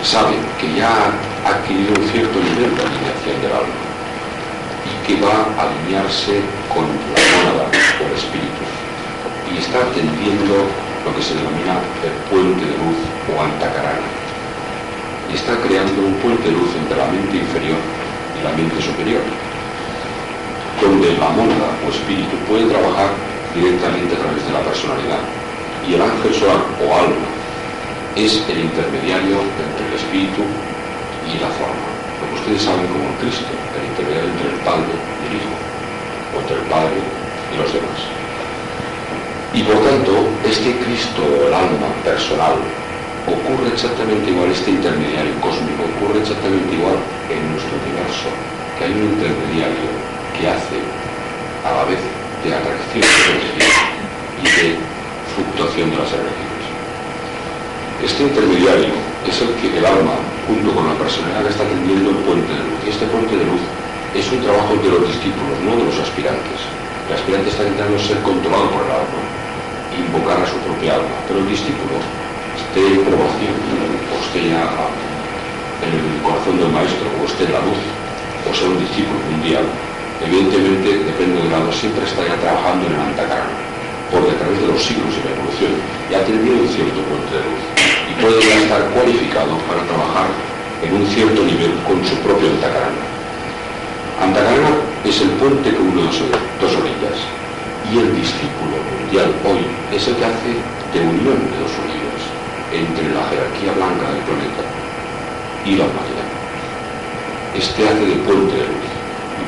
[0.03, 3.80] sabe que ya ha adquirido un cierto nivel de alineación del alma
[4.84, 6.84] y que va a alinearse con
[7.15, 8.63] la mónada o el espíritu
[9.47, 10.67] y está atendiendo
[11.08, 12.99] lo que se denomina el puente de luz
[13.32, 14.12] o antacarana.
[15.32, 17.80] Y está creando un puente de luz entre la mente inferior
[18.36, 19.23] y la mente superior
[20.84, 23.10] donde la mónada o espíritu puede trabajar
[23.56, 25.37] directamente a través de la personalidad
[25.88, 27.28] y el ángel solar o alma
[28.15, 30.43] es el intermediario entre el espíritu
[31.23, 31.88] y la forma.
[32.17, 33.47] Que ustedes saben como Cristo,
[33.78, 35.56] el intermediario entre el Padre y el Hijo,
[36.34, 38.00] o entre el Padre y los demás.
[39.54, 40.12] Y por tanto,
[40.43, 42.58] este Cristo, el alma personal,
[43.30, 47.00] ocurre exactamente igual, este intermediario cósmico ocurre exactamente igual
[47.32, 48.28] en nuestro universo,
[48.76, 49.88] que hay un intermediario
[50.36, 50.80] que hace
[51.63, 52.02] a la vez
[52.43, 53.78] de atracción de energía
[54.41, 54.96] y de
[55.38, 56.65] fluctuación de las energías.
[58.02, 58.93] Este intermediario
[59.26, 60.17] es el que el alma,
[60.50, 62.80] junto con la personalidad, está tendiendo el puente de luz.
[62.86, 63.62] Y este puente de luz
[64.17, 66.60] es un trabajo de los discípulos, no de los aspirantes.
[67.10, 69.21] El aspirante está intentando ser controlado por el alma,
[69.93, 71.97] invocar a su propia alma, pero el discípulo
[72.58, 73.58] esté en promoción,
[74.10, 74.65] o esté ya
[75.86, 77.82] en el corazón del maestro, o esté en la luz,
[78.45, 79.65] o sea un discípulo mundial,
[80.21, 83.66] evidentemente, depende del lado, siempre estaría trabajando en el antacarana,
[84.11, 85.73] porque a través de los siglos y la evolución
[86.09, 87.63] ya tiene un cierto puente de luz
[88.07, 90.27] y puede ya estar cualificado para trabajar
[90.83, 93.03] en un cierto nivel con su propio antacarana.
[94.21, 96.21] Antacarana es el puente que une dos,
[96.61, 97.17] dos orillas
[97.91, 100.51] y el discípulo mundial hoy es el que hace
[100.93, 102.21] de unión de dos orillas
[102.71, 104.63] entre la jerarquía blanca del planeta
[105.65, 106.29] y la humanidad.
[107.55, 108.97] Este hace de puente de luz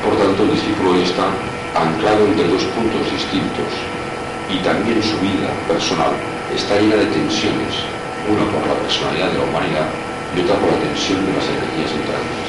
[0.04, 1.28] por tanto el discípulo hoy está
[1.76, 3.89] anclado entre dos puntos distintos
[4.50, 6.10] y también su vida personal
[6.50, 7.86] está llena de tensiones,
[8.26, 9.86] una por la personalidad de la humanidad
[10.34, 12.46] y otra por la tensión de las energías entrañas.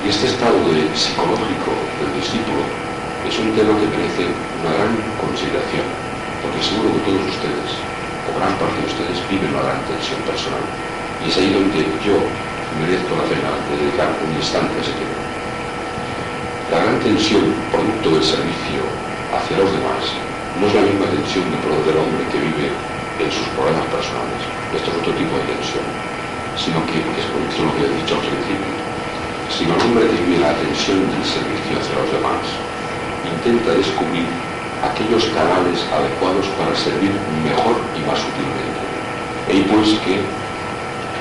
[0.00, 0.56] Y este estado
[0.96, 1.70] psicológico
[2.00, 2.64] del discípulo
[3.28, 4.24] es un tema que merece
[4.64, 5.86] una gran consideración,
[6.40, 7.70] porque seguro que todos ustedes,
[8.24, 10.64] o gran parte de ustedes, viven una gran tensión personal.
[11.22, 12.16] Y es ahí donde yo
[12.80, 15.20] merezco la pena de dedicar un instante a ese tema.
[16.72, 18.80] La gran tensión, producto del servicio
[19.30, 22.68] hacia los demás, no es la misma tensión del, del hombre que vive
[23.20, 24.40] en sus problemas personales.
[24.74, 25.86] Esto es otro tipo de tensión,
[26.56, 28.74] sino que es por eso lo que he dicho al principio.
[29.48, 32.44] Si el hombre que vive la tensión del servicio hacia los demás,
[33.24, 34.28] intenta descubrir
[34.82, 37.12] aquellos canales adecuados para servir
[37.44, 38.82] mejor y más útilmente.
[39.52, 40.20] Y pues que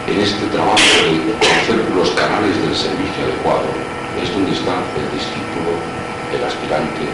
[0.07, 3.69] en este trabajo de conocer los canales del servicio adecuado,
[4.17, 5.77] es donde está el discípulo,
[6.33, 7.05] el aspirante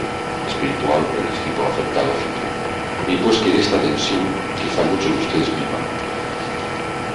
[0.57, 2.09] espiritual, el discípulo aceptado,
[3.07, 4.25] Y pues que de esta tensión
[4.57, 5.85] quizá muchos de ustedes vivan.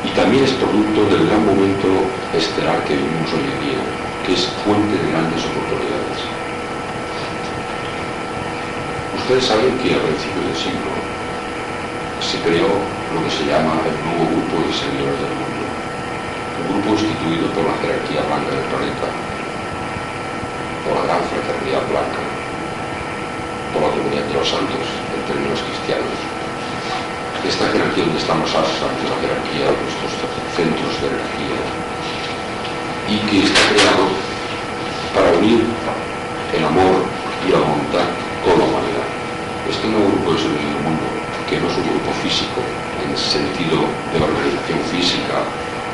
[0.06, 1.90] Y también es producto del gran momento
[2.32, 3.82] estelar que vivimos hoy en día,
[4.24, 6.18] que es fuente de grandes oportunidades.
[9.18, 10.92] Ustedes saben que al principio del siglo
[12.22, 15.62] se creó lo que se llama el nuevo grupo de seguidores del mundo,
[16.62, 19.08] un grupo instituido por la jerarquía blanca del planeta,
[20.86, 22.31] por la gran fraternidad blanca,
[23.80, 24.84] la comunidad de los santos
[25.16, 26.12] en términos cristianos.
[27.40, 30.12] Esta jerarquía donde estamos hasta la jerarquía de nuestros
[30.52, 31.60] centros de energía
[33.08, 34.04] y que está creado
[35.16, 35.64] para unir
[36.52, 37.08] el amor
[37.48, 38.06] y la voluntad
[38.44, 39.08] con la humanidad.
[39.68, 41.06] Este nuevo grupo es el del mundo,
[41.48, 42.60] que no es un grupo físico
[43.00, 45.42] en el sentido de organización física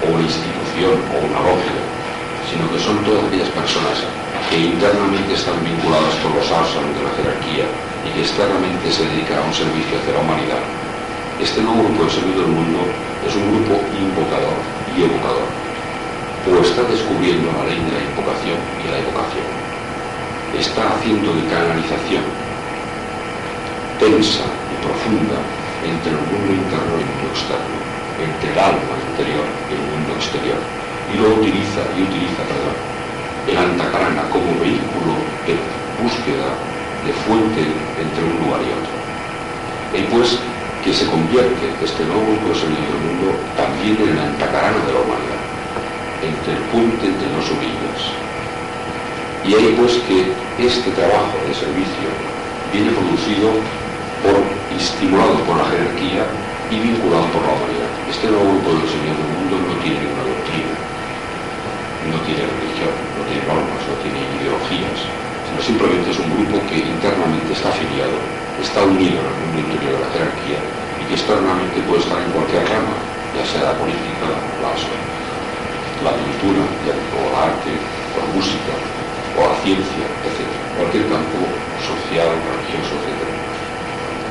[0.03, 1.79] o una institución o una logia,
[2.51, 4.03] sino que son todas aquellas personas
[4.49, 7.69] que internamente están vinculadas por los ársanos de la jerarquía
[8.05, 10.65] y que externamente se dedican a un servicio hacia la humanidad.
[11.41, 12.81] Este nuevo grupo de servicio del mundo
[13.29, 14.59] es un grupo invocador
[14.97, 15.49] y evocador,
[16.49, 19.49] o está descubriendo la ley de la invocación y la evocación.
[20.57, 22.25] Está haciendo de canalización
[24.01, 25.39] tensa y profunda
[25.85, 27.79] entre el mundo interno y el mundo externo,
[28.17, 30.61] entre el alma interior y el mundo exterior,
[31.13, 32.98] y lo utiliza y utiliza, perdón,
[33.49, 35.17] el Antacarana como vehículo
[35.49, 35.57] de
[36.03, 36.53] búsqueda
[37.05, 37.65] de fuente
[37.97, 38.97] entre un lugar y otro.
[39.97, 40.39] Y pues
[40.85, 45.43] que se convierte este nuevo de del mundo también en el Antacarana de la humanidad,
[46.23, 48.01] entre el puente entre dos orillas.
[49.49, 50.29] Y ahí pues que
[50.61, 52.09] este trabajo de servicio
[52.73, 53.49] viene producido
[54.23, 54.37] por,
[54.77, 56.27] estimulado por la jerarquía
[56.69, 57.91] y vinculado por la humanidad.
[58.13, 60.75] Este nuevo grupo de los del mundo no tiene ninguna doctrina,
[62.07, 64.99] no tiene religión, no tiene normas, no tiene ideologías,
[65.51, 68.15] sino simplemente es un grupo que internamente está afiliado,
[68.63, 70.61] está unido en mundo interior de la jerarquía
[71.01, 72.95] y que externamente puede estar en cualquier rama,
[73.35, 74.31] ya sea la política,
[74.63, 74.73] la,
[76.07, 78.73] la cultura, o el arte, o la música,
[79.35, 80.47] o la ciencia, etc.
[80.79, 81.39] Cualquier campo
[81.83, 83.11] social, religioso, etc.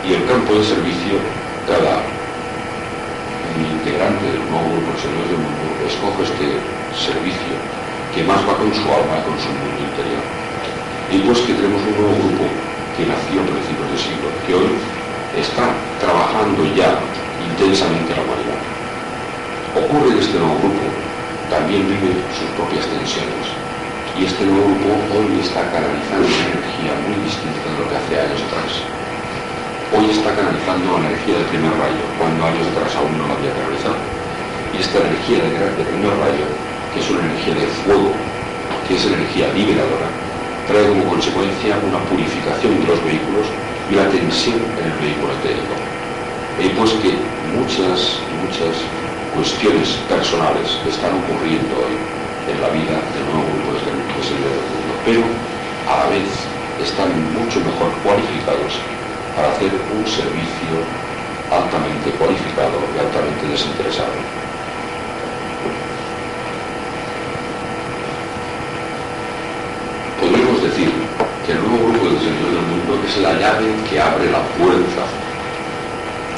[0.07, 1.19] Y el campo de servicio,
[1.67, 1.99] cada
[3.65, 6.47] integrante del nuevo grupo de del mundo escoge este
[6.97, 7.55] servicio
[8.13, 10.23] que más va con su alma y con su mundo interior.
[11.13, 12.45] Y pues que tenemos un nuevo grupo
[12.97, 14.73] que nació a principios del siglo, que hoy
[15.37, 15.69] está
[16.01, 16.97] trabajando ya
[17.45, 18.61] intensamente la humanidad.
[19.77, 20.85] Ocurre que este nuevo grupo
[21.53, 23.53] también vive sus propias tensiones.
[24.17, 28.13] Y este nuevo grupo hoy está canalizando una energía muy distinta de lo que hace
[28.17, 28.71] años atrás.
[29.93, 33.53] Hoy está canalizando la energía del primer rayo, cuando años atrás aún no la había
[33.53, 34.01] canalizado.
[34.73, 36.45] Y esta energía del primer rayo
[36.97, 38.11] es una energía de fuego,
[38.87, 40.09] que es energía liberadora,
[40.67, 43.45] trae como consecuencia una purificación de los vehículos
[43.89, 45.75] y la tensión en el vehículo etérico.
[46.59, 47.13] Y pues que
[47.53, 48.73] muchas, muchas
[49.37, 51.95] cuestiones personales están ocurriendo hoy
[52.49, 55.21] en la vida del nuevo grupo de servicios mundo, pero
[55.85, 56.29] a la vez
[56.81, 58.73] están mucho mejor cualificados
[59.35, 60.75] para hacer un servicio
[61.51, 64.17] altamente cualificado y altamente desinteresado.
[70.19, 74.29] Podemos decir que el nuevo grupo de Señor del mundo es la llave que abre
[74.29, 75.03] la puerta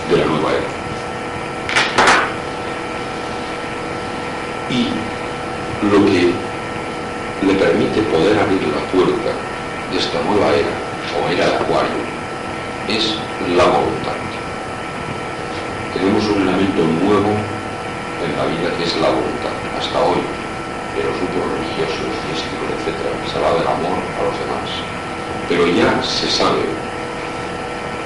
[0.10, 0.70] de la nueva era.
[4.70, 4.90] Y
[5.90, 6.30] lo que
[7.42, 9.32] le permite poder abrir la puerta
[9.92, 10.78] de esta nueva era,
[11.18, 12.02] o era de acuario,
[12.88, 13.16] es
[13.58, 14.14] la voluntad.
[15.96, 19.58] Tenemos un elemento nuevo en la vida que es la voluntad.
[19.74, 22.94] Hasta hoy, en los grupos religiosos, místicos, etc.,
[23.26, 24.99] se habla del amor a los demás.
[25.50, 26.62] Pero ya se sabe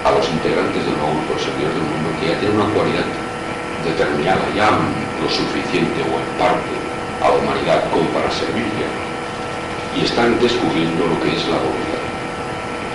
[0.07, 3.03] a los integrantes del nuevo grupo servidores del mundo que ya tiene una cualidad
[3.83, 6.71] determinada, ya lo suficiente o en parte
[7.19, 8.87] a la humanidad como para servirle
[9.95, 12.03] y están descubriendo lo que es la voluntad.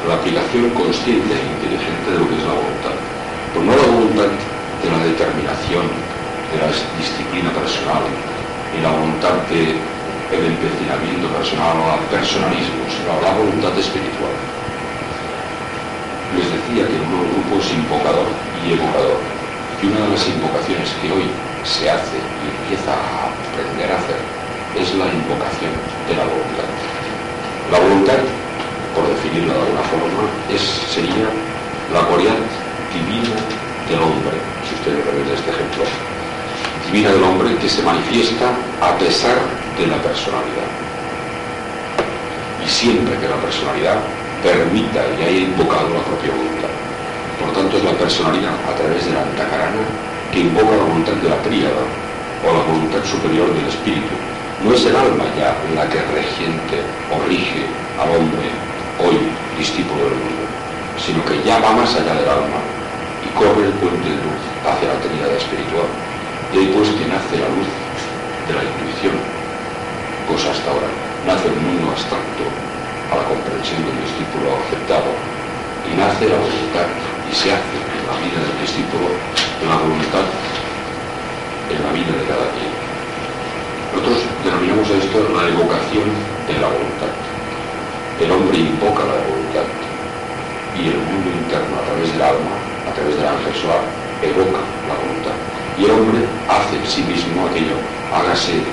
[0.09, 2.97] La aplicación consciente e inteligente de lo que es la voluntad.
[3.53, 8.05] Pues no la voluntad de la determinación, de la disciplina personal,
[8.73, 9.37] ni la voluntad
[10.31, 14.37] del empecinamiento personal o el personalismo, sino la voluntad espiritual.
[16.37, 18.29] Les decía que uno grupo es invocador
[18.61, 19.21] y evocador.
[19.81, 21.27] Y una de las invocaciones que hoy
[21.65, 24.21] se hace y empieza a aprender a hacer
[24.77, 25.73] es la invocación
[26.09, 26.69] de la voluntad.
[27.73, 28.21] La voluntad,
[28.93, 30.61] por definirla de alguna forma, es,
[30.93, 31.33] sería
[31.93, 32.37] la cualidad
[32.93, 33.33] divina
[33.89, 34.37] del hombre,
[34.69, 35.85] si ustedes de este ejemplo,
[36.91, 38.49] divina del hombre que se manifiesta
[38.81, 39.37] a pesar
[39.77, 40.69] de la personalidad.
[42.65, 44.01] Y siempre que la personalidad
[44.43, 46.73] permita y haya invocado la propia voluntad.
[47.41, 49.85] Por tanto, es la personalidad a través de la antacarana
[50.33, 51.85] que invoca la voluntad de la tríada
[52.45, 54.15] o la voluntad superior del espíritu,
[54.65, 57.67] no es el alma ya la que regiente o rige
[58.01, 58.49] al hombre
[58.99, 59.19] hoy
[59.59, 60.45] discípulo del mundo,
[60.99, 62.61] sino que ya va más allá del alma
[63.23, 66.08] y corre el puente de luz hacia la trinidad espiritual.
[66.53, 67.69] Y ahí pues que nace la luz
[68.49, 69.21] de la intuición,
[70.27, 70.89] cosa hasta ahora.
[71.27, 72.45] Nace el mundo abstracto
[73.11, 75.13] a la comprensión del discípulo aceptado
[75.85, 76.89] y nace la voluntad
[77.29, 79.09] y se hace en la vida del discípulo
[79.69, 80.25] la voluntad
[81.69, 82.73] en la vida de cada día.
[83.93, 86.09] Nosotros denominamos a esto la evocación
[86.49, 87.13] de la voluntad.
[88.21, 89.69] El hombre invoca la voluntad
[90.77, 92.55] y el mundo interno a través del alma,
[92.89, 93.85] a través del ángel solar,
[94.23, 95.58] evoca la voluntad.
[95.79, 97.79] Y el hombre hace en sí mismo aquello,
[98.11, 98.67] hágase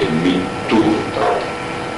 [0.00, 1.36] en mí tu voluntad.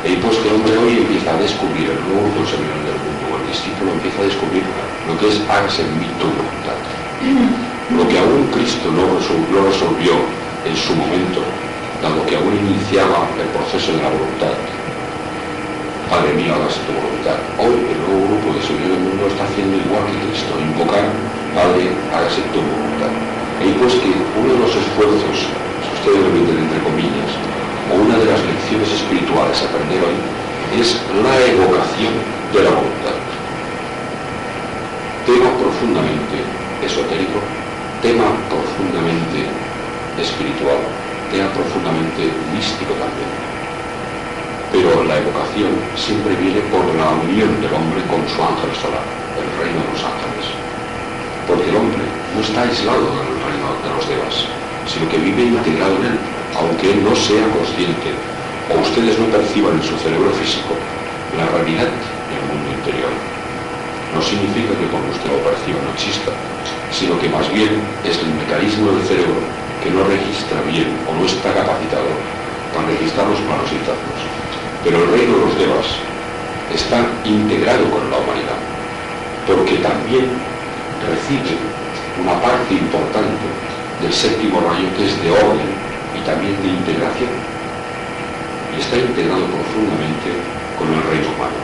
[0.03, 3.47] Y pues que el hombre hoy empieza a descubrir, el nuevo consumidor del mundo, el
[3.47, 4.65] discípulo empieza a descubrir
[5.07, 6.75] lo que es hágase en mí tu voluntad.
[7.95, 10.13] Lo que aún Cristo no resolvió
[10.65, 11.41] en su momento
[12.03, 14.53] dado que aún iniciaba el proceso de la voluntad.
[16.11, 17.39] Padre mío, hágase tu voluntad.
[17.57, 21.07] Hoy el nuevo grupo de Señor del Mundo está haciendo igual que Cristo, invocar,
[21.55, 23.34] Padre, hágase tu voluntad.
[23.63, 27.31] Y pues que uno de los esfuerzos, si ustedes lo entienden entre comillas,
[27.91, 30.19] o una de las lecciones espirituales a aprender hoy,
[30.81, 32.15] es la evocación
[32.53, 33.17] de la voluntad.
[35.27, 36.43] Tema profundamente
[36.83, 37.39] esotérico,
[38.03, 39.47] tema profundamente
[40.19, 40.79] espiritual
[41.43, 43.33] profundamente místico también.
[44.71, 49.03] Pero la evocación siempre viene por la unión del hombre con su ángel solar,
[49.35, 50.47] el reino de los ángeles.
[51.47, 52.03] Porque el hombre
[52.35, 53.34] no está aislado del
[53.81, 54.45] de los devas,
[54.87, 56.19] sino que vive integrado en él,
[56.57, 58.13] aunque él no sea consciente
[58.69, 60.77] o ustedes no perciban en su cerebro físico
[61.37, 63.13] la realidad del mundo interior.
[64.15, 66.31] No significa que por usted lo perciba no exista,
[66.93, 69.41] sino que más bien es el mecanismo del cerebro
[69.83, 72.13] que no registra bien o no está capacitado
[72.73, 74.21] para registrar los planos internos.
[74.85, 75.89] Pero el reino de los devas
[76.73, 78.61] está integrado con la humanidad,
[79.47, 80.29] porque también
[81.09, 81.84] recibe
[82.21, 83.47] una parte importante
[84.03, 85.71] del séptimo rayo que es de orden
[86.15, 87.35] y también de integración.
[88.75, 90.31] Y está integrado profundamente
[90.79, 91.59] con el reino humano.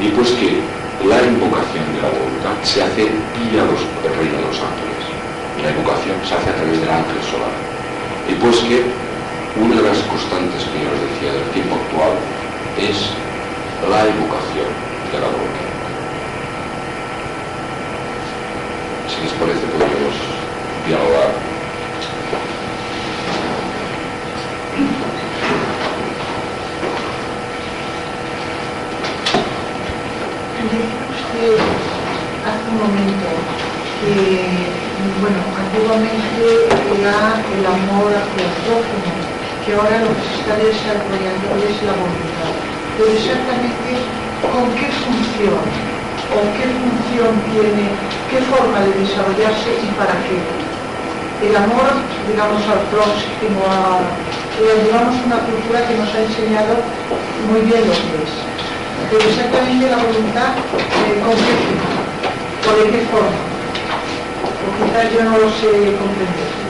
[0.00, 0.62] Y pues que
[1.06, 4.92] la invocación de la voluntad se hace vía los, el reino de los ángeles
[5.62, 7.54] la evocación se hace a través del ángel solar.
[8.28, 8.82] Y pues que
[9.60, 12.18] una de las constantes que yo les decía del tiempo actual
[12.78, 12.98] es
[13.88, 14.70] la evocación
[15.12, 15.61] de la voluntad.
[19.22, 20.14] Si les parece, podemos
[20.84, 21.30] dialogar.
[30.58, 31.54] Tendríamos que
[32.68, 33.28] un momento
[34.00, 34.58] que,
[35.20, 36.42] bueno, antiguamente
[36.98, 39.12] era el amor hacia el prójimo,
[39.64, 42.50] que ahora lo que se está desarrollando es la voluntad.
[42.96, 44.02] Pero exactamente
[44.50, 45.91] con qué función,
[46.32, 47.84] o qué función tiene,
[48.30, 50.38] qué forma de desarrollarse y para qué.
[51.44, 51.90] El amor,
[52.28, 54.00] digamos, al próximo, a,
[54.62, 56.78] eh, digamos, una cultura que nos ha enseñado
[57.50, 58.32] muy bien lo que es.
[59.10, 62.02] Pero exactamente la voluntad, eh, ¿con qué
[62.62, 63.42] ¿O de qué forma?
[64.62, 66.62] O quizás yo no lo sé comprender.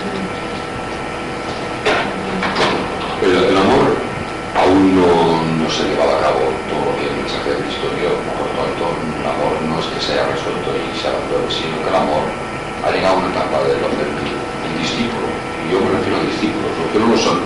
[3.22, 4.02] El amor
[4.56, 8.10] aún no, se ha llevado a cabo todo lo que el mensaje de Cristo dio,
[8.36, 11.76] por lo tanto el amor no es que se haya resuelto y se abandone, sino
[11.80, 12.24] que el amor
[12.82, 14.12] ha llegado a una etapa de lo del
[14.80, 17.38] discípulo, y yo me refiero a discípulos, los que no lo son,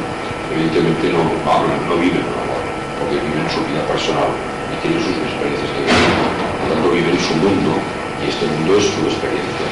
[0.55, 2.63] evidentemente no hablan, no viven el amor,
[2.99, 4.31] porque viven su vida personal
[4.73, 7.71] y tienen sus experiencias que viven, por lo tanto viven su mundo
[8.21, 9.69] y este mundo es su experiencia.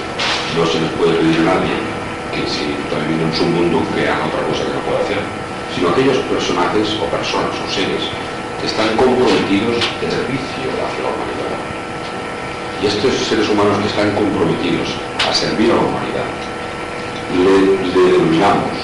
[0.54, 1.74] No se les puede pedir a nadie
[2.30, 5.22] que si está viviendo en su mundo que haga otra cosa que no pueda hacer,
[5.74, 8.02] sino aquellos personajes o personas o seres
[8.58, 11.54] que están comprometidos en servicio hacia la humanidad.
[12.82, 14.90] Y estos seres humanos que están comprometidos
[15.22, 16.26] a servir a la humanidad,
[17.30, 18.74] le, denominamos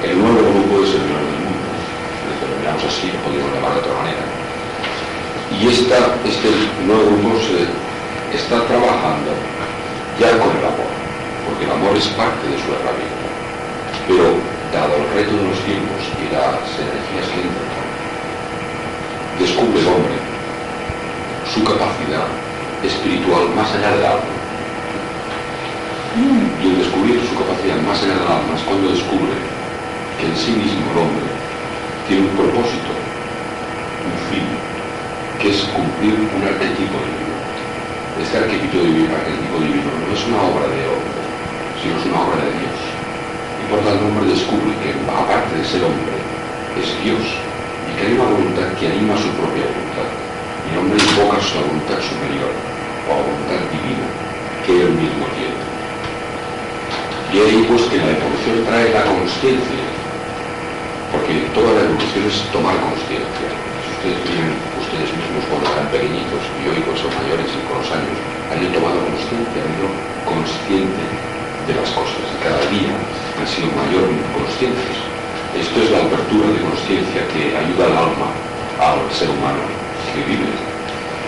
[0.00, 1.68] el nuevo grupo de servidores del mundo.
[1.68, 4.24] Le denominamos así, lo podemos llamar de otra manera.
[5.52, 6.48] Y esta, este
[6.88, 7.44] nuevo grupo
[8.32, 9.36] está trabajando
[10.16, 10.92] ya con el amor,
[11.44, 13.28] porque el amor es parte de su herramienta.
[14.08, 17.86] Pero, dado el reto de los tiempos y las energías que entran,
[19.38, 20.18] descubre el hombre
[21.48, 22.28] su capacidad
[22.84, 24.34] espiritual más allá del alma.
[26.18, 29.36] Y el descubrir su capacidad más allá del alma es cuando descubre
[30.18, 31.28] que en sí mismo el hombre
[32.06, 34.46] tiene un propósito, un fin,
[35.40, 37.28] que es cumplir un arquetipo de vida
[38.22, 41.22] este arquetipo divino, arquetipo divino no es una obra de hombre,
[41.80, 42.67] sino es una obra de Dios.
[43.68, 46.16] Tanto el hombre descubre que aparte de ser hombre,
[46.80, 50.08] es Dios y que hay una voluntad que anima su propia voluntad.
[50.08, 54.08] Y el hombre invoca su voluntad superior o voluntad divina
[54.64, 55.60] que él mismo tiene.
[57.28, 59.84] Y ahí pues que la evolución trae la conciencia,
[61.12, 63.48] porque toda la evolución es tomar conciencia.
[63.52, 67.84] Si ustedes tienen ustedes mismos cuando eran pequeñitos y hoy pues son mayores y con
[67.84, 68.16] los años
[68.48, 69.88] han ido tomando conciencia, han ido
[70.24, 71.04] consciente
[71.68, 72.96] de las cosas cada día
[73.36, 74.96] han sido mayormente conscientes.
[75.52, 78.28] Esto es la apertura de conciencia que ayuda al alma,
[78.80, 79.60] al ser humano
[80.16, 80.48] que vive.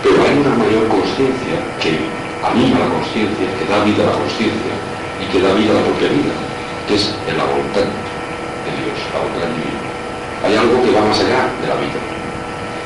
[0.01, 2.01] Pero hay una mayor conciencia que
[2.41, 4.73] anima la conciencia, que da vida a la conciencia
[5.21, 6.33] y que da vida a la propia vida,
[6.89, 9.85] que es en la voluntad de Dios, la voluntad divina.
[10.41, 12.01] Hay algo que va más allá de la vida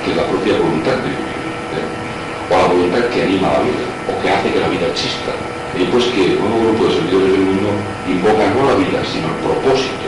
[0.04, 1.40] que la propia voluntad de vivir,
[1.74, 2.54] ¿eh?
[2.54, 5.34] o la voluntad que anima la vida, o que hace que la vida exista.
[5.76, 7.70] Y pues que un grupo de servidores del mundo
[8.08, 10.08] invoca no la vida, sino el propósito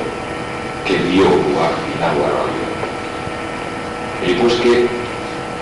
[0.87, 1.75] que dio lugar
[2.15, 2.71] lugar a la vida.
[4.23, 4.87] Y pues que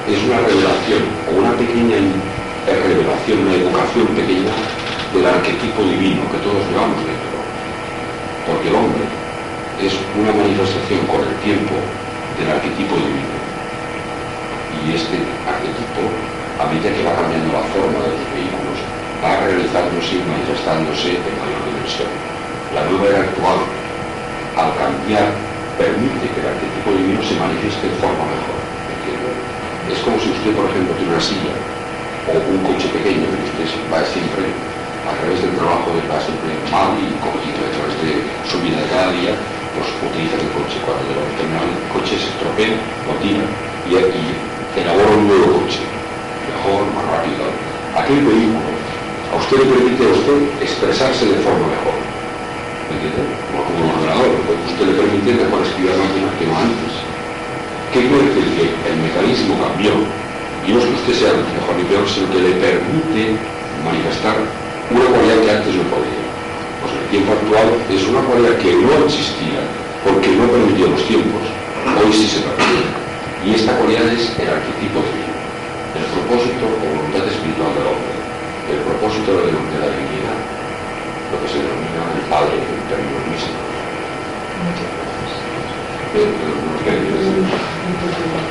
[0.06, 1.97] es una revelación, o una pequeña
[2.66, 4.53] revelación, una educación pequeña
[5.14, 7.36] del arquetipo divino que todos llevamos dentro.
[8.45, 9.06] Porque el hombre
[9.82, 11.74] es una manifestación con el tiempo
[12.38, 13.36] del arquetipo divino
[14.86, 15.18] y este
[15.49, 16.06] arquetipo,
[16.62, 18.55] a medida que va cambiando la forma de los vehículos,
[19.26, 22.14] va realizándose y manifestándose en mayor dimensión.
[22.78, 23.60] La nueva era actual,
[24.54, 25.34] al cambiar,
[25.82, 28.62] permite que el arquetipo divino se manifieste de forma mejor.
[29.90, 31.54] Es como si usted, por ejemplo, tiene una silla
[32.30, 34.46] o un coche pequeño que usted va siempre
[35.06, 38.12] a través del trabajo, va siempre mal y cogido a través de
[38.50, 39.34] su vida de cada día,
[39.74, 40.78] pues utiliza el coche.
[40.86, 41.06] Cuando
[41.38, 43.42] termina el coche se estropea, lo y,
[43.90, 45.82] y elabora un nuevo coche,
[46.50, 47.46] mejor, más rápido.
[47.94, 48.75] Aquel vehículo
[49.32, 51.98] a usted le permite a usted expresarse de forma mejor.
[52.90, 53.24] ¿Me entiende?
[53.50, 54.32] Como un ordenador,
[54.70, 56.94] usted le permite mejor escribir máquinas que no antes.
[57.94, 58.70] ¿Qué quiere decir?
[58.84, 59.94] Que el mecanismo cambió
[60.68, 63.40] y no es que usted sea mejor ni peor, sino que le permite
[63.86, 64.36] manifestar
[64.92, 66.26] una cualidad que antes no podía.
[66.82, 69.62] Pues el tiempo actual es una cualidad que no existía
[70.04, 71.42] porque no permitía los tiempos.
[71.98, 73.06] Hoy sí se permite.
[73.46, 75.38] Y esta cualidad es el arquetipo divino,
[75.94, 77.95] el propósito o voluntad espiritual del hombre,
[78.72, 80.39] el propósito de la divinidad,
[81.32, 83.66] lo que se denomina el Padre en términos místicos.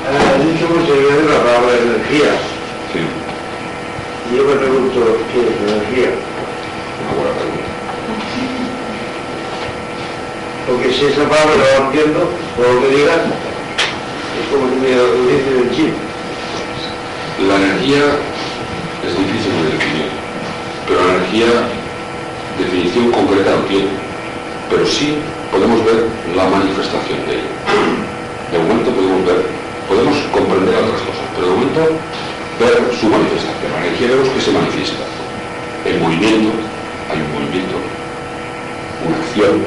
[0.04, 2.30] Ha dicho muchas veces la palabra energía.
[2.92, 3.00] Sí.
[4.30, 5.00] Y yo me pregunto,
[5.32, 6.10] ¿qué es energía?
[7.00, 7.70] Una buena pregunta.
[10.66, 13.20] Porque si esa palabra la entiendo, por lo que digas,
[14.38, 14.88] es como que me
[15.32, 15.94] dice del chip.
[17.48, 18.04] La energía
[20.86, 21.46] pero energía
[22.58, 23.90] definición concreta no tiene,
[24.70, 25.16] pero sí
[25.50, 26.06] podemos ver
[26.36, 27.52] la manifestación de ella.
[28.52, 29.40] De momento podemos ver,
[29.88, 31.80] podemos comprender otras cosas, pero de momento
[32.60, 33.68] ver su manifestación.
[33.72, 35.04] La energía vemos que se manifiesta.
[35.84, 36.50] El movimiento,
[37.10, 37.76] hay un movimiento,
[39.04, 39.64] una acción,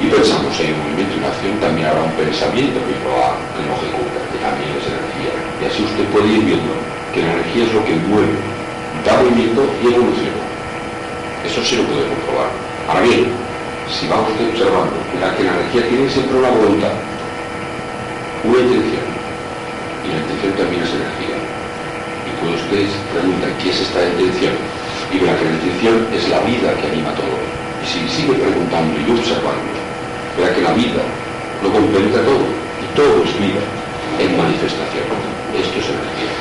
[0.00, 3.14] y pensamos en un movimiento y una acción, también habrá un pensamiento que lo,
[3.56, 5.32] que lo ejecuta, que también es energía.
[5.60, 6.72] Y así usted puede ir viendo
[7.12, 8.36] que la energía es lo que mueve,
[9.04, 10.44] da movimiento y evoluciona.
[11.44, 12.48] Eso sí lo puede comprobar.
[12.88, 13.28] Ahora bien,
[13.92, 16.96] si va usted observando, verá que la energía tiene siempre una voluntad,
[18.44, 19.06] una intención,
[20.04, 21.36] y la intención también es energía.
[21.36, 24.56] Y cuando usted pregunta qué es esta intención,
[25.12, 27.36] y verá que la intención es la vida que anima todo.
[27.36, 29.72] Y si sigue preguntando y observando,
[30.40, 31.04] verá que la vida
[31.60, 32.44] lo complementa todo,
[32.80, 33.64] y todo es vida
[34.16, 35.04] en manifestación.
[35.52, 36.32] Esto es energía.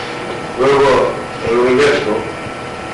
[0.58, 1.12] Luego,
[1.52, 2.14] el universo,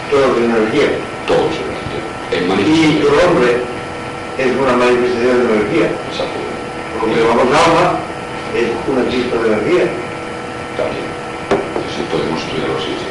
[0.09, 0.89] todo es energía.
[1.27, 2.01] Todo es energía.
[2.31, 3.61] En Y el hombre
[4.37, 5.87] es una manifestación de energía.
[6.09, 6.39] Exacto.
[6.99, 7.99] Lo que llamamos alma
[8.55, 9.85] es una chispa de energía.
[10.77, 11.07] También.
[11.93, 13.09] Sí, podemos estudiarlo así, sí.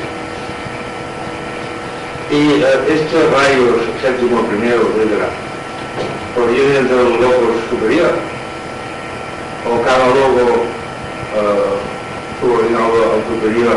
[2.30, 5.28] Y eh, estos rayos séptimo, primero, etcétera,
[6.34, 8.12] provienen de los logos superior.
[9.68, 10.64] O cada logo
[11.36, 11.76] eh,
[12.40, 13.76] subordinado al superior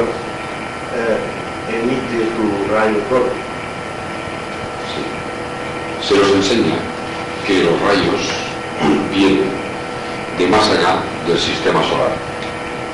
[0.95, 1.40] eh,
[1.79, 3.39] emite su rayo propio.
[4.91, 5.03] Sí.
[6.07, 6.75] Se nos enseña
[7.47, 8.21] que los rayos
[9.13, 9.49] vienen
[10.37, 12.13] de más allá del sistema solar.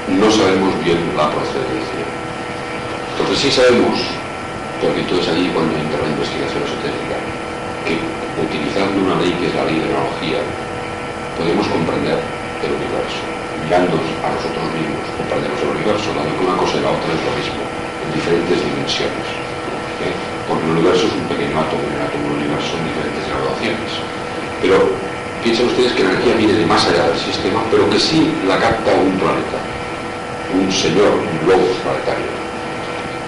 [0.08, 2.04] No sabemos bien la procedencia.
[3.12, 3.98] Entonces sí sabemos,
[4.82, 7.18] porque entonces allí cuando entra la investigación esotérica,
[7.84, 7.98] que
[8.40, 10.40] utilizando una ley que es la ley de analogía,
[11.36, 12.20] podemos comprender
[12.62, 13.22] el universo.
[13.66, 17.22] Mirándonos a nosotros mismos, comprendemos el universo, dado que una cosa y la otra es
[17.26, 17.62] lo mismo,
[18.14, 19.28] diferentes dimensiones.
[20.04, 20.14] ¿eh?
[20.48, 23.92] Porque el universo es un pequeño átomo y un átomo del universo en diferentes graduaciones.
[24.62, 24.78] Pero
[25.44, 28.58] piensen ustedes que la energía viene de más allá del sistema, pero que sí la
[28.58, 29.60] capta un planeta,
[30.54, 32.32] un señor, un logos planetario.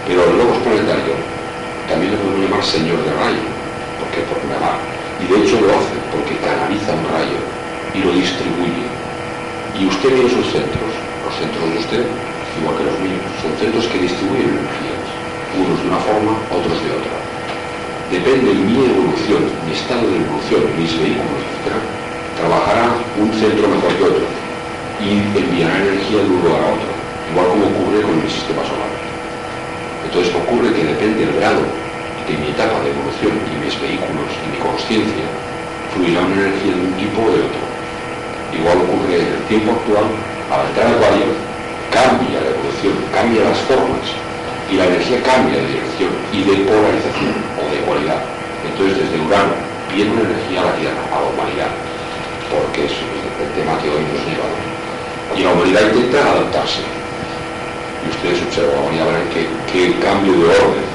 [0.07, 1.15] Pero el logos planetario
[1.87, 3.45] también lo podemos llamar señor de rayo,
[3.99, 4.77] porque por llamar.
[5.19, 7.39] Y de hecho lo hace porque canaliza un rayo
[7.93, 8.87] y lo distribuye.
[9.77, 10.91] Y usted ve esos centros,
[11.25, 12.03] los centros de usted,
[12.59, 15.07] igual que los míos, son centros que distribuyen energías,
[15.55, 17.15] unos de una forma, otros de otra.
[18.11, 21.79] Depende de mi evolución, mi estado de evolución, mis vehículos, etc.,
[22.37, 24.27] trabajará un centro mejor que otro
[24.99, 26.91] y enviará energía de un lugar a otro,
[27.31, 28.91] igual como ocurre con el sistema solar.
[30.03, 31.63] Entonces ocurre que depende del grado
[32.29, 35.25] de mi etapa de evolución y mis vehículos y mi conciencia,
[35.93, 37.63] fluirá una energía de un tipo o de otro.
[38.53, 40.05] Igual ocurre en el tiempo actual,
[40.53, 41.29] al entrar Acuario,
[41.89, 42.48] cambia
[43.11, 44.07] cambia las formas
[44.71, 48.21] y la energía cambia de dirección y de polarización o de cualidad.
[48.63, 49.55] Entonces desde Urano
[49.91, 51.71] viene una energía a la Tierra, a la humanidad,
[52.47, 54.47] porque es el tema que hoy nos lleva.
[55.35, 56.81] Y la humanidad intenta adaptarse.
[57.99, 60.87] Y ustedes observan, humanidad verán que, que cambio de orden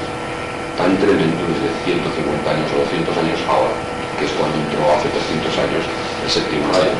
[0.77, 3.75] tan tremendo desde 150 años o 200 años ahora,
[4.19, 6.95] que es cuando entró hace 300 años el séptimo rayo.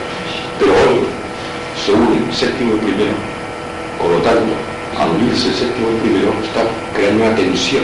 [0.60, 1.04] Pero hoy
[1.84, 3.16] se unen séptimo y primero.
[4.00, 4.52] Por lo tanto,
[4.98, 7.84] al unirse el séptimo y primero, está creando una tensión,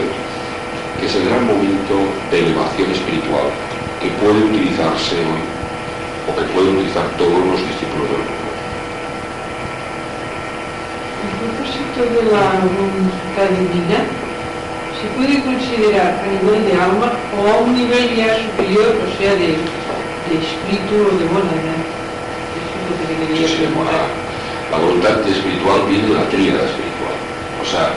[0.98, 3.52] que es el gran momento de elevación espiritual
[4.00, 5.44] que puede utilizarse hoy,
[6.26, 8.56] o que pueden utilizar todos los discípulos del mundo.
[11.22, 13.98] El propósito de la voluntad divina
[15.00, 19.34] se puede considerar a nivel de alma o a un nivel ya superior, o sea,
[19.34, 19.58] de,
[20.28, 21.74] de espíritu o de monada.
[22.54, 24.21] Eso es lo que quería Sí, sí, preguntar.
[24.72, 27.16] La, voluntad espiritual viene de la tríada espiritual.
[27.60, 27.92] O sea,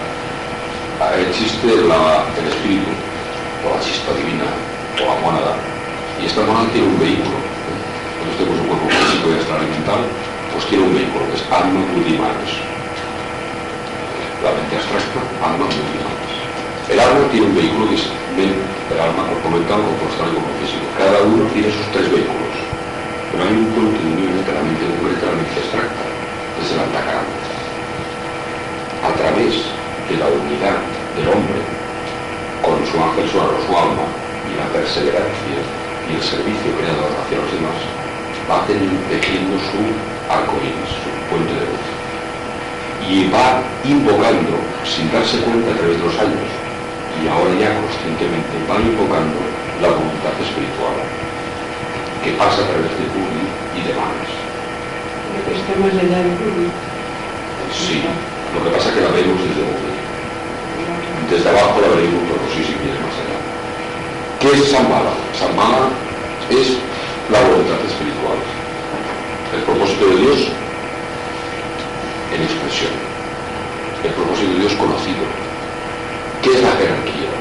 [1.23, 1.87] existe el
[2.51, 2.91] espíritu,
[3.63, 4.45] o la chispa divina,
[4.99, 5.55] o la mónada,
[6.21, 7.39] y esta mónada tiene un vehículo.
[7.39, 7.79] ¿eh?
[8.19, 10.01] Cuando usted con su cuerpo físico y mental,
[10.51, 12.51] pues tiene un vehículo que es alma multimanes.
[14.43, 16.31] La mente abstracta, alma multimanes.
[16.91, 18.05] El alma tiene un vehículo que es
[18.35, 20.85] el alma, cuerpo mental, cuerpo astral y cuerpo físico.
[20.99, 22.55] Cada uno tiene sus tres vehículos.
[23.31, 26.04] Pero hay un punto de unión entre la mente concreta la mente abstracta,
[26.71, 27.35] el antacarana.
[29.05, 29.53] A través
[30.09, 30.79] de la unidad
[31.15, 31.61] del hombre
[32.65, 34.09] con su ángel suave, su alma,
[34.49, 35.57] y la perseverancia
[36.09, 37.77] y el servicio creador hacia los demás,
[38.49, 39.81] va tejiendo su
[40.29, 41.85] arco iris, su puente de luz.
[43.05, 46.49] Y va invocando, sin darse cuenta a través de los años,
[47.21, 49.37] y ahora ya conscientemente, va invocando
[49.81, 50.97] la voluntad espiritual,
[52.23, 53.45] que pasa a través de Kuli
[53.77, 54.34] y de Manas.
[55.45, 56.73] Que está más allá del público.
[57.71, 59.99] Sí, lo que pasa es que la vemos desde Kuli.
[61.29, 63.37] Desde abajo la veremos, pero sí, sí viene más allá.
[64.39, 65.13] ¿Qué es Sambala?
[65.37, 65.89] Sambala
[66.49, 66.77] es
[67.29, 68.37] la voluntad espiritual,
[69.53, 70.39] el propósito de Dios
[72.33, 72.93] en expresión,
[74.03, 75.25] el propósito de Dios conocido.
[76.41, 77.31] ¿Qué es la jerarquía?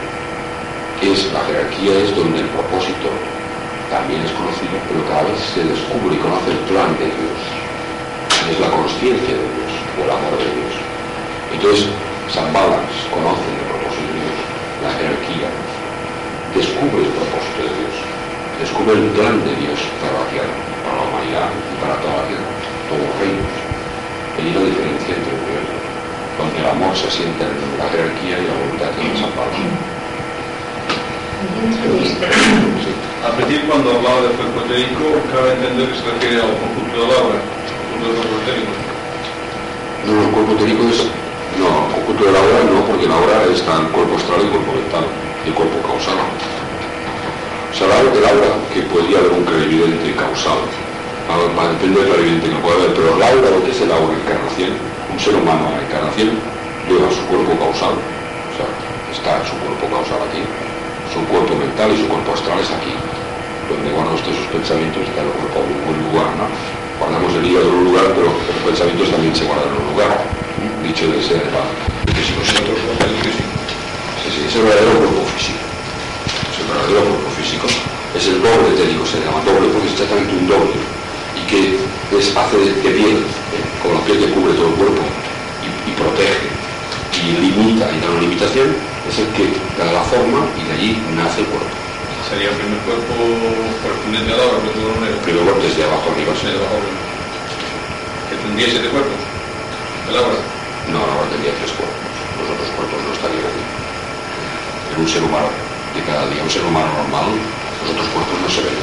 [1.04, 3.12] Es, la jerarquía es donde el propósito
[3.90, 7.53] también es conocido, pero cada vez se descubre y conoce el plan de Dios.
[8.44, 10.76] Es la conciencia de Dios o el amor de Dios.
[11.48, 11.88] Entonces,
[12.28, 14.36] San Balas conoce el propósito de Dios,
[14.84, 15.48] la jerarquía,
[16.52, 18.04] descubre el propósito de Dios,
[18.60, 20.52] descubre el plan de Dios para la tierra,
[20.84, 22.44] para la humanidad y para toda la tierra,
[22.92, 23.48] todos los reinos.
[24.36, 25.80] Hay una diferencia entre uno y otro,
[26.36, 29.56] donde el amor se siente en la jerarquía y la voluntad en San Pablo.
[29.56, 29.72] Sí.
[33.24, 37.24] Al principio, cuando hablaba de etérico, cabe entender que se refiere al conjunto de la
[37.24, 37.40] obra,
[40.04, 41.08] No, el cuerpo etérico es.
[41.56, 44.72] No, conjunto de la obra no, porque la obra está el cuerpo astral y cuerpo
[44.74, 45.06] mental,
[45.46, 46.18] y cuerpo causal.
[47.72, 50.60] Se hablaba de la obra que podría haber un clarividente causal.
[51.30, 53.80] Ahora, va a depender del clarividente que puede haber, pero la obra, lo que es
[53.80, 54.72] el aura encarnación,
[55.08, 56.36] un ser humano a la encarnación,
[56.84, 58.68] lleva su cuerpo causal, o sea,
[59.08, 60.44] está su cuerpo causal aquí,
[61.08, 62.92] su cuerpo mental y su cuerpo astral es aquí.
[63.70, 66.83] Donde guarda usted sus pensamientos está el cuerpo en un lugar, ¿no?
[66.98, 70.24] Guardamos el hígado en un lugar, pero los pensamientos también se guardan en un lugar.
[70.82, 71.42] Dicho de ser
[72.14, 72.54] físico, sí,
[74.22, 75.58] sí, sí, es el verdadero cuerpo físico.
[76.52, 77.66] Es el verdadero cuerpo físico.
[78.14, 80.76] Es el doble etérico, se llama doble porque es exactamente un doble.
[81.34, 81.60] Y que
[82.16, 85.02] es, hace de, piel, eh, con la piel que cubre todo el cuerpo
[85.64, 86.54] y, y protege
[87.24, 88.74] y limita y da una limitación,
[89.08, 91.83] es el que da la forma y de allí nace el cuerpo.
[92.28, 93.14] Sería el primer cuerpo
[93.84, 95.16] correspondiente a la obra, de alguna manera.
[95.20, 96.32] Primero desde abajo arriba.
[96.40, 97.04] Sí, de abajo arriba.
[98.32, 99.20] Que tendría siete cuerpos.
[100.08, 100.40] El obra.
[100.88, 102.00] No, ahora tendría tres cuerpos.
[102.40, 103.64] Los otros cuerpos no estarían aquí.
[103.64, 105.52] En un ser humano
[105.92, 108.78] de cada día, un ser humano normal, los otros cuerpos no se ven.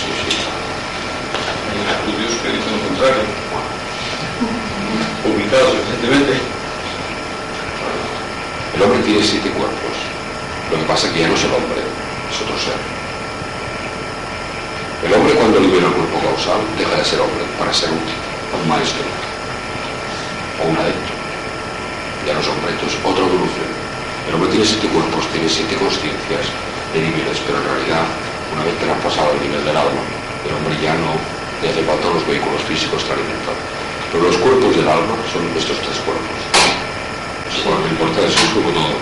[0.00, 0.32] Sí, sí.
[1.68, 3.24] Hay estudios que dicen lo contrario.
[5.22, 6.40] Publicados recientemente.
[8.74, 9.97] El hombre tiene siete cuerpos.
[10.70, 12.76] Lo que pasa es que ya no es el hombre, es otro ser.
[15.00, 18.64] El hombre cuando libera el cuerpo causal deja de ser hombre para ser un, un
[18.68, 19.06] maestro
[20.60, 21.12] o un adepto.
[22.26, 23.70] Ya no es hombre, entonces otra evolución.
[24.28, 26.52] El hombre tiene siete cuerpos, tiene siete conciencias
[26.92, 28.04] de niveles, pero en realidad,
[28.52, 30.04] una vez que le han pasado el nivel del alma,
[30.44, 31.16] el hombre ya no
[31.62, 33.56] le hace falta los vehículos físicos que alimentan.
[34.12, 36.38] Pero los cuerpos del alma son estos tres cuerpos.
[37.64, 38.96] Lo que importa es poco todo.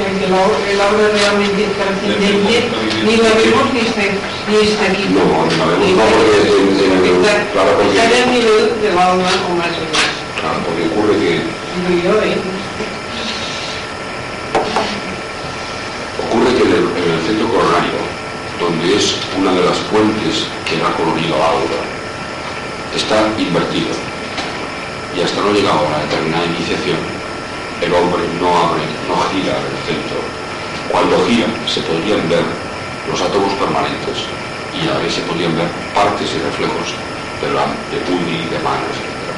[0.00, 2.72] Sea que la, el obra realmente es trascendente,
[3.04, 4.00] ni la vemos ni está,
[4.48, 5.04] ni está aquí.
[5.12, 8.80] No, no la vemos, no, porque en- en- está, claro, porque- está en el nivel
[8.80, 10.08] del alma o más o menos.
[10.40, 11.44] Claro, porque ocurre que
[12.00, 12.36] yo, ¿eh?
[16.24, 18.00] Ocurre que en el, en el centro coronario,
[18.58, 21.80] donde es una de las fuentes que da colorido aura,
[22.96, 23.92] está invertido.
[25.14, 26.96] Y hasta no llega a una determinada iniciación,
[27.80, 30.20] el hombre no abre, no gira el centro.
[30.88, 32.44] Cuando gira, se podrían ver
[33.08, 34.28] los átomos permanentes
[34.76, 36.94] y a la vez se podrían ver partes y reflejos
[37.40, 39.32] de, la, de Budi, de manos, etc.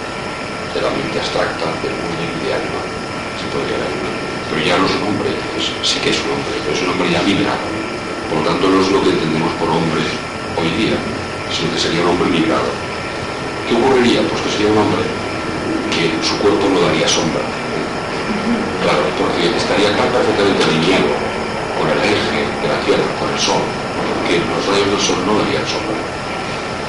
[0.74, 2.82] De la mente abstracta, del mundo y de alma.
[3.38, 6.52] Se podría ver pero ya no es un hombre, entonces sí que es un hombre,
[6.60, 7.64] pero es un hombre ya liberado.
[8.28, 10.04] Por lo tanto, no es lo que entendemos por hombre
[10.60, 10.92] hoy día,
[11.48, 12.68] sino que sería un hombre liberado.
[13.64, 14.20] ¿Qué ocurriría?
[14.28, 15.08] Pues que sería un hombre
[15.88, 17.40] que su cuerpo no daría sombra.
[18.82, 21.12] Claro, porque estaría tan perfectamente alineado
[21.78, 23.62] con el eje de la Tierra, con el Sol,
[24.26, 25.98] que los rayos del Sol no darían sombra.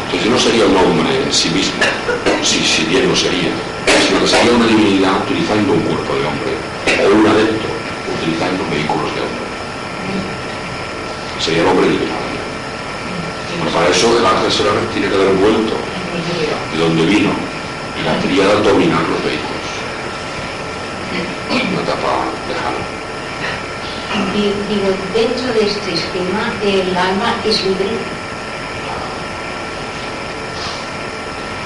[0.05, 1.81] Entonces no sería un hombre en sí mismo,
[2.41, 3.53] si, si bien lo sería,
[4.05, 6.53] sino que sería una divinidad utilizando un cuerpo de hombre,
[7.01, 7.69] o un adepto
[8.17, 9.45] utilizando vehículos de hombre.
[11.39, 12.23] Sería el hombre liberado.
[13.57, 15.73] Bueno, para eso el ángel Serapis tiene que haber vuelto
[16.73, 19.52] de donde vino y la tríada dominar los vehículos.
[21.17, 22.11] Etapa
[22.47, 22.81] lejana.
[24.33, 27.89] Di- Digo, dentro de este esquema, el alma es libre.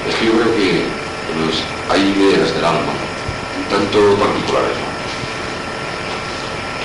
[0.07, 0.85] Es que yo creo que
[1.89, 2.93] hay ideas del alma,
[3.69, 4.87] tanto particulares, ¿no?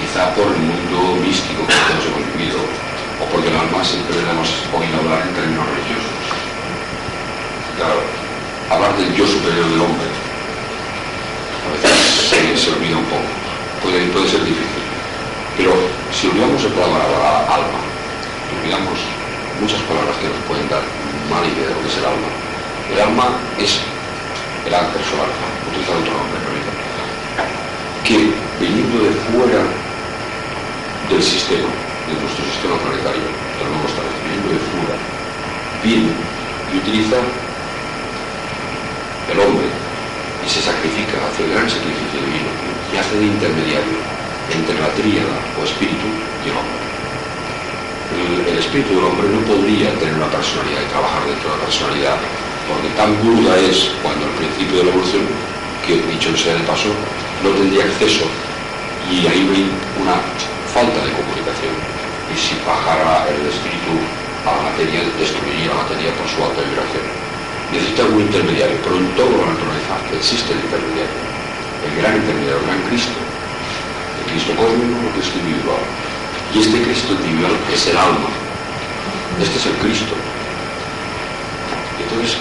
[0.01, 2.59] quizá por el mundo místico que todos hemos vivido,
[3.21, 6.11] o porque el alma siempre le hemos oído hablar en términos religiosos.
[7.79, 8.03] Claro,
[8.71, 10.09] hablar del yo superior del hombre
[11.63, 13.31] a veces se, olvida un poco,
[13.83, 14.83] puede, puede ser difícil.
[15.57, 15.73] Pero
[16.11, 17.81] si olvidamos el palabra alma,
[18.59, 18.99] olvidamos
[19.61, 20.83] muchas palabras que nos pueden dar
[21.31, 22.31] mala idea de lo que es el alma.
[22.91, 23.27] El alma
[23.59, 23.79] es
[24.67, 25.31] el ángel solar,
[25.71, 26.83] utilizar otro nombre, permítame,
[28.03, 29.63] que viniendo de fuera
[31.11, 31.71] del sistema,
[32.09, 34.97] de nuestro sistema planetario, del nuevo establecimiento de Fura,
[35.83, 36.11] viene
[36.73, 37.19] y utiliza
[39.31, 39.82] el hombre
[40.45, 42.51] y se sacrifica, hace el gran sacrificio divino
[42.93, 43.99] y hace de intermediario
[44.51, 46.09] entre la tríada o espíritu
[46.45, 46.83] y el hombre.
[48.11, 51.65] El, el espíritu del hombre no podría tener una personalidad y trabajar dentro de la
[51.65, 52.19] personalidad,
[52.69, 55.23] porque tan burda es cuando al principio de la evolución
[55.87, 56.91] que, dicho sea de paso,
[57.43, 58.27] no tendría acceso
[58.99, 60.15] y ahí hay una
[60.67, 61.75] falta de comunicación.
[62.29, 63.91] Y si bajara el espíritu
[64.45, 67.22] a la materia, destruiría la materia por su alta vibración.
[67.73, 71.21] Necesita un intermediario, pero en toda la naturaleza existe el intermediario.
[71.89, 73.17] El gran intermediario, el gran Cristo.
[74.21, 75.85] El Cristo cósmico, el Cristo individual.
[76.53, 78.29] Y este Cristo individual es el alma.
[79.41, 80.13] Este es el Cristo.
[81.97, 82.37] Entonces,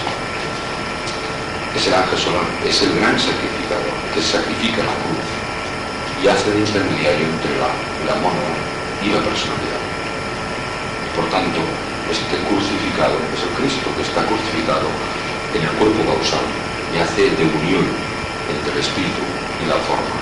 [1.76, 5.24] es el ángel solar, es el gran sacrificador, que sacrifica la cruz
[6.20, 7.72] y hace de intermediario entre la,
[8.04, 8.52] la mónada
[9.00, 9.80] y la personalidad.
[11.16, 11.64] Por tanto,
[12.12, 14.92] este crucificado es el Cristo que está crucificado
[15.54, 16.44] en el cuerpo causal
[16.92, 17.84] y hace de unión
[18.48, 19.22] entre el espíritu
[19.60, 20.16] y la forma.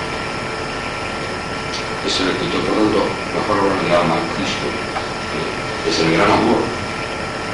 [2.05, 3.01] Es el escritor, por tanto,
[3.35, 6.61] la forma del alma Cristo eh, es el gran amor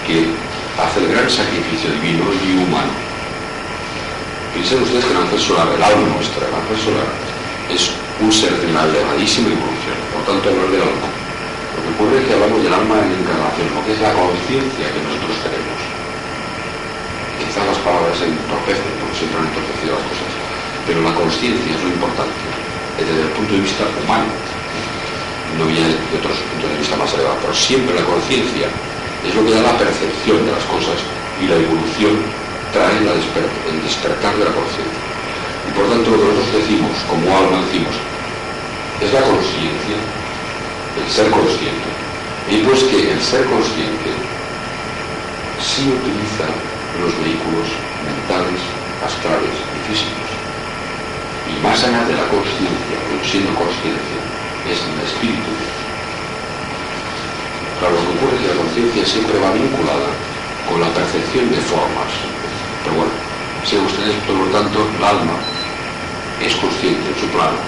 [0.06, 0.32] que
[0.80, 2.94] hace el gran sacrificio divino y humano.
[4.54, 7.10] Piensen ustedes que el ángel solar, el alma nuestra, el ángel solar,
[7.70, 9.98] es un ser de una elevadísima evolución.
[10.16, 11.10] Por tanto, hablar del alma.
[11.76, 14.86] Lo que ocurre es que hablamos del alma en encarnación, lo que es la conciencia
[14.90, 15.36] que nosotros
[17.88, 20.32] palabras se entorpecen, porque siempre han entorpecido las cosas.
[20.84, 22.44] Pero la conciencia es lo importante,
[23.00, 24.28] desde el punto de vista humano.
[25.56, 28.68] No viene de otros puntos de vista más elevados, pero siempre la conciencia
[29.24, 31.00] es lo que da la percepción de las cosas
[31.40, 32.20] y la evolución
[32.76, 35.04] trae la el despertar de la conciencia.
[35.64, 37.96] Y por tanto lo que nosotros decimos, como alma decimos,
[39.00, 39.98] es la conciencia,
[41.00, 41.90] el ser consciente.
[42.52, 44.12] Y pues que el ser consciente
[45.60, 46.48] sí utiliza
[47.02, 47.68] los vehículos
[48.02, 48.62] mentales,
[49.06, 50.30] astrales y físicos.
[51.48, 54.20] Y más allá de la conciencia, siendo conciencia,
[54.66, 55.52] es el espíritu.
[57.80, 60.10] Claro, lo que ocurre es que la conciencia siempre va vinculada
[60.66, 62.12] con la percepción de formas.
[62.84, 63.14] Pero bueno,
[63.64, 65.38] si ustedes, por lo tanto, el alma
[66.42, 67.60] es consciente en su plano,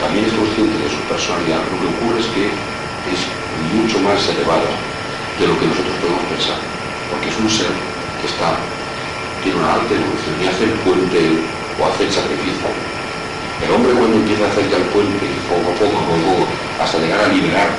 [0.00, 3.20] también es consciente de su personalidad, lo que ocurre es que es
[3.74, 4.70] mucho más elevada
[5.38, 6.58] de lo que nosotros podemos pensar,
[7.10, 8.58] porque es un ser que está,
[9.42, 11.18] tiene una alta evolución y hace el puente
[11.78, 12.68] o hace el sacrificio.
[13.62, 16.46] El hombre cuando empieza a hacer ya el puente, poco a poco, poco a poco,
[16.82, 17.70] hasta llegar a liberar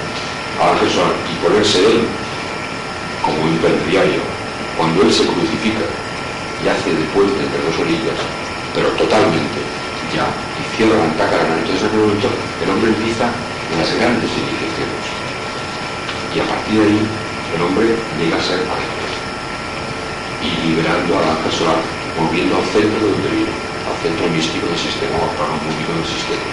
[0.60, 2.04] a la persona y ponerse él
[3.24, 4.20] como intermediario,
[4.76, 5.88] cuando él se crucifica
[6.64, 8.20] y hace de puente entre dos orillas,
[8.76, 9.60] pero totalmente
[10.12, 10.28] ya,
[10.60, 12.28] y cierra la antacarana, entonces en aquel momento
[12.64, 13.26] el hombre empieza
[13.78, 15.06] las grandes iniciaciones.
[16.36, 17.02] Y a partir de ahí
[17.56, 18.99] el hombre llega a ser ángel.
[20.42, 21.82] Y liberando al ángel solar,
[22.16, 23.52] volviendo al centro de donde vino,
[23.86, 26.48] al centro místico del sistema, o al plano público del sistema.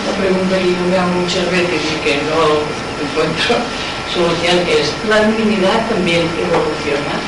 [0.00, 2.64] Esta pregunta que yo me hago muchas veces y que no
[3.04, 3.56] encuentro
[4.12, 7.20] solución es, ¿la divinidad también evoluciona?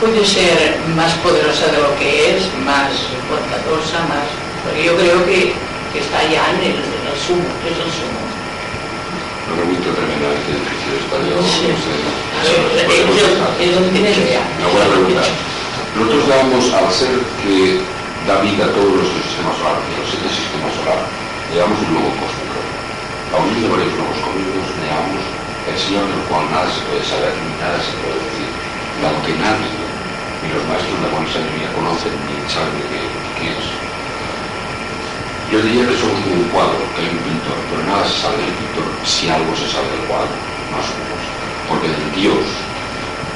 [0.00, 2.90] Puede ser más poderosa de lo que es, más
[3.28, 4.26] bondadosa, más...
[4.64, 5.52] Porque yo creo que,
[5.92, 8.20] que está ya en el, en el sumo, que es el sumo.
[9.46, 11.68] Una pregunta tremendamente difícil esta, yo no Sí.
[11.68, 12.29] sé.
[15.96, 17.82] Nosotros damos al ser que
[18.26, 21.00] da vida a todo nuestro sistema solar, que los siete sistemas solar,
[21.52, 22.58] le damos un globo cósmico.
[23.34, 25.22] A unir de varios globos cósmicos le damos
[25.68, 28.50] el Señor del cual nada se puede saber ni nada se puede decir,
[29.04, 29.70] dado que nadie,
[30.40, 33.00] ni los maestros de la buena conocen ni saben de qué,
[33.36, 33.66] qué es.
[35.52, 38.38] Yo diría que somos como un cuadro, que hay un pintor, pero nada se sabe
[38.38, 40.30] del pintor si algo se sabe del cuadro,
[40.70, 41.19] más o menos.
[41.70, 42.42] Porque del Dios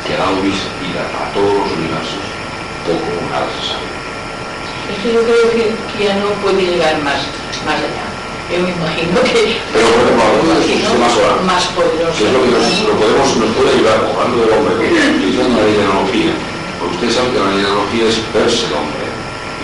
[0.03, 2.21] que ha dado vida a todos los universos,
[2.85, 3.89] poco o nada se sabe.
[4.93, 5.63] Es que yo creo que,
[5.97, 7.25] que ya no puede llegar más,
[7.65, 8.05] más allá.
[8.53, 9.57] Yo me imagino que...
[9.73, 12.13] Pero, del imagino sistema solar, Más poderoso.
[12.21, 15.65] que es lo que nos, lo podemos, nos puede ayudar, hablando del hombre, utilizando la
[15.65, 16.33] ley de analogía.
[16.77, 19.05] Porque ustedes saben que la ley de analogía es verse el hombre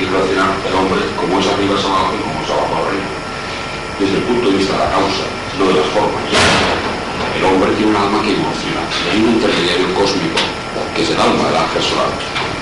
[0.01, 3.09] y relacionar el hombre como es arriba es abajo y como es abajo arriba.
[4.01, 5.25] Desde el punto de vista de la causa,
[5.61, 6.25] no de las formas.
[7.81, 10.37] Tiene un alma que evoluciona hay un intermediario cósmico,
[10.93, 12.13] que es el alma del ángel solar.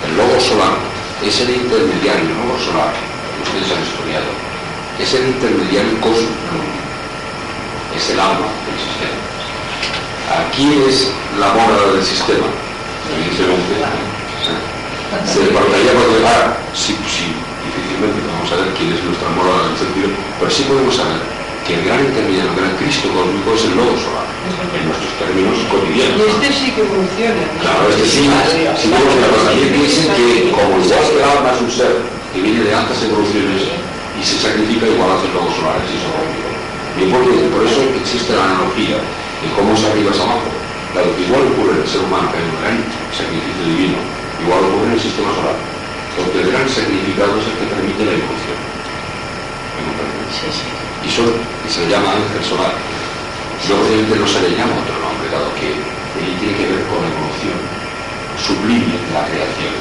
[0.07, 0.79] El logo solar
[1.27, 2.95] es el intermediario, el logo solar,
[3.43, 4.31] ustedes han estudiado,
[4.95, 6.55] es el intermediario cósmico,
[7.99, 9.19] es el alma del sistema.
[10.39, 12.47] Aquí es la morada del sistema,
[13.11, 13.75] evidentemente.
[15.27, 17.35] Se departaría por llegar, sí, sí,
[17.67, 21.38] difícilmente vamos a ver quién es nuestra morada en el sentido, Pero sí podemos saber
[21.69, 24.25] que el gran intermediario, el gran Cristo cósmico es el lodo solar,
[24.73, 26.17] en nuestros términos cotidianos.
[26.17, 27.45] Y este sí que funciona.
[27.61, 31.53] Claro, este sí, si vemos una cosa, también piensen que como igual que el alma
[31.53, 31.93] es un ser
[32.33, 36.09] que viene de altas evoluciones y se sacrifica igual hace el lodo solar, es eso
[36.09, 36.49] cósmico.
[36.97, 40.49] Bien, porque por eso existe la analogía de cómo es arriba es abajo.
[40.97, 42.77] Claro, que igual ocurre en el ser humano, que hay un gran
[43.13, 44.01] sacrificio divino,
[44.41, 45.59] igual ocurre en el sistema solar.
[46.17, 48.59] Porque el gran sacrificado es el que permite la evolución.
[50.33, 50.88] Sí, sí.
[51.09, 51.25] Y, son,
[51.65, 52.75] y se le llama ángel solar.
[53.67, 57.01] Yo obviamente no se le llama otro nombre, dado que él tiene que ver con
[57.03, 57.57] la evolución
[58.37, 59.73] sublime de la creación.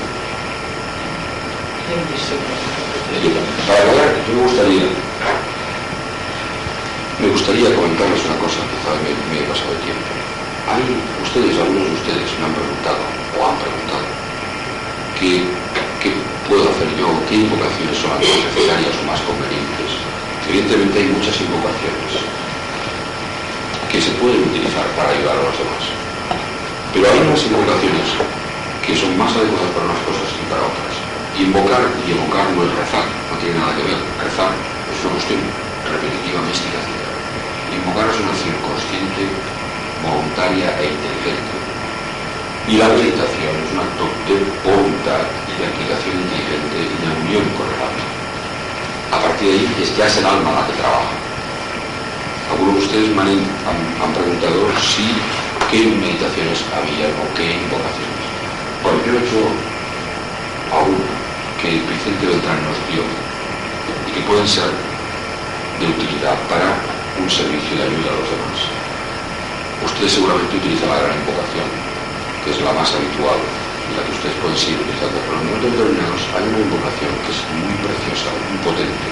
[3.68, 4.84] Para acabar, yo me gustaría,
[7.20, 10.10] me gustaría comentarles una cosa, quizá me, me he pasado el tiempo.
[10.68, 10.84] Hay
[11.24, 13.04] ustedes, algunos de ustedes me han preguntado,
[13.38, 14.08] o han preguntado,
[15.16, 15.54] ¿qué,
[16.00, 16.12] qué
[16.48, 17.08] puedo hacer yo?
[17.28, 20.17] ¿Qué invocaciones son las más necesarias o más convenientes?
[20.48, 22.24] Evidentemente hay muchas invocaciones
[23.92, 25.84] que se pueden utilizar para ayudar a los demás.
[26.96, 28.08] Pero hay unas invocaciones
[28.80, 30.96] que son más adecuadas para unas cosas y para otras.
[31.36, 34.00] Invocar y evocar no es rezar, no tiene nada que ver.
[34.24, 34.56] Rezar
[34.88, 35.44] es una cuestión
[35.84, 36.96] repetitiva, mística, etc.
[37.76, 39.28] Invocar es una acción consciente,
[40.00, 41.56] voluntaria e inteligente.
[42.72, 47.46] Y la meditación es un acto de voluntad y de aplicación inteligente y de unión
[47.60, 48.17] con el alma.
[49.12, 51.16] A partir de ahí es ya es el alma la que trabaja.
[52.52, 53.40] Algunos de ustedes me han,
[54.04, 55.04] han, preguntado si
[55.72, 58.26] qué meditaciones había o qué invocaciones.
[58.84, 59.42] Bueno, yo he hecho
[60.72, 60.84] a
[61.62, 63.04] que Vicente Beltrán nos dio
[64.08, 64.72] y que pueden ser
[65.80, 66.76] de utilidad para
[67.20, 68.60] un servicio de ayuda a los demás.
[69.86, 71.68] Ustedes seguramente utilizan la gran invocación,
[72.44, 73.40] que es la más habitual
[73.96, 77.40] la que ustedes pueden seguir utilizando, pero en momentos determinados hay una invocación que es
[77.62, 79.08] muy preciosa, muy potente,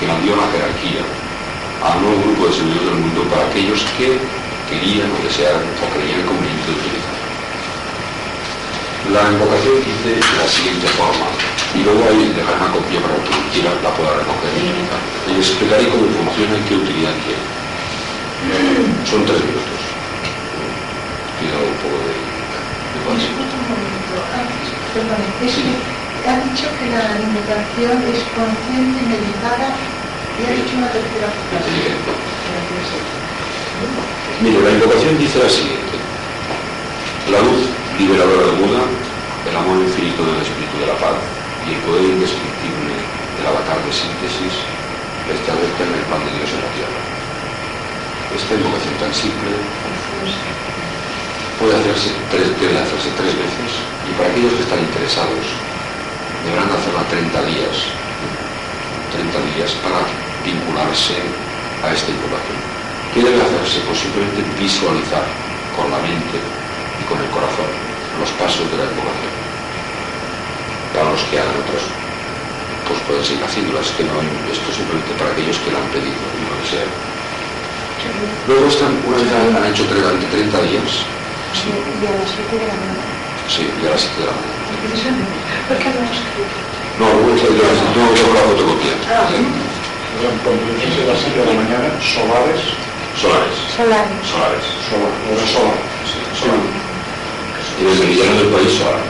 [0.00, 1.04] que nos dio la jerarquía
[1.84, 4.18] a un nuevo grupo de servidores del mundo para aquellos que
[4.66, 7.18] querían o desearan o creían conveniente utilizar.
[9.12, 11.28] La invocación dice la siguiente forma,
[11.76, 14.52] y luego ahí dejar una copia para que quiera la pueda recoger
[15.28, 17.44] y les explicaré cómo funciona y qué utilidad tiene.
[19.04, 19.80] Son tres minutos.
[21.40, 21.98] Pido un poco
[23.04, 23.18] paz.
[23.18, 24.83] Disculpa un momento.
[24.94, 25.58] Perdone, es
[26.22, 31.74] ha dicho que la alimentación es consciente, meditada y ha dicho una tercera frase.
[34.40, 35.98] Mire, la invocación dice la siguiente.
[37.28, 37.66] La luz
[37.98, 41.18] liberadora del Buda, el amor infinito del Espíritu de la Paz
[41.66, 44.62] y el poder indescriptible del avatar de síntesis
[45.26, 47.00] establecen el pan de Dios en la tierra.
[48.30, 49.50] Esta invocación tan simple
[51.58, 53.70] puede hacerse tres, debe hacerse tres veces
[54.08, 55.46] y para aquellos que están interesados
[56.44, 58.04] deberán hacerla 30 días
[59.14, 60.02] 30 días para
[60.42, 61.14] vincularse
[61.86, 62.58] a esta invocación.
[63.14, 63.78] ¿Qué debe hacerse?
[63.86, 65.22] Pues simplemente visualizar
[65.78, 66.42] con la mente
[66.98, 67.70] y con el corazón
[68.18, 69.34] los pasos de la invocación.
[70.90, 71.82] Para los que hagan otros,
[72.90, 74.18] pues pueden seguir haciéndolas, que no,
[74.50, 76.90] esto es simplemente para aquellos que la han pedido y lo desean.
[78.46, 81.06] Luego están, una vez han, hecho durante 30 días,
[81.54, 83.14] sí, Y a las 7 de la mañana.
[83.48, 84.62] sí, y a las 7 de la mañana.
[85.68, 86.56] ¿Por qué no has escrito?
[86.98, 88.94] No, luego está- yo no tengo la fotocopia.
[89.10, 89.28] Ah,
[90.44, 92.62] Cuando empiece a las 7 de la mañana, solares,
[93.18, 94.14] Solares, Solares.
[94.26, 94.66] solares.
[94.90, 95.78] solar, hora solar.
[96.06, 96.62] Sí, solar.
[97.78, 99.02] Y desde el meridiano del país solar.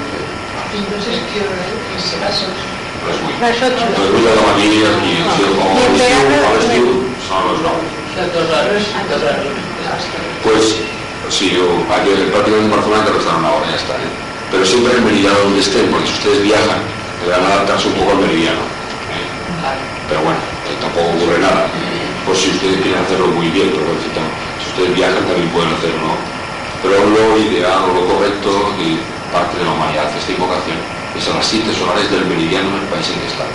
[0.75, 2.05] Entonces, ¿qué hora es?
[2.21, 2.67] Las ocho.
[3.05, 3.37] Las vuit.
[3.41, 3.85] Las ocho.
[3.85, 6.85] Les vuit de la matinada aquí, o sigui, com a l'estiu, a l'estiu
[7.29, 7.85] són les 9.
[8.17, 9.45] Las dos horas, dos horas.
[10.45, 10.65] Pues,
[11.85, 13.95] yo, aquí prácticamente en Barcelona te restan una hora, ya está.
[13.95, 14.11] ¿eh?
[14.51, 16.81] Pero siempre en el meridiano donde estén, porque si ustedes viajan,
[17.21, 18.63] deberán adaptarse un poco al meridiano.
[19.13, 19.27] ¿eh?
[20.09, 21.69] Pero bueno, eh, tampoco ocurre nada.
[22.25, 26.17] Pues si ustedes quieren hacerlo muy bien, pero si, ustedes viajan también pueden hacerlo, ¿no?
[26.81, 28.97] Pero lo ideal o lo correcto y
[29.33, 30.77] parte de la humanidad esta invocación
[31.17, 33.53] es a las siete solares del meridiano del país en que están.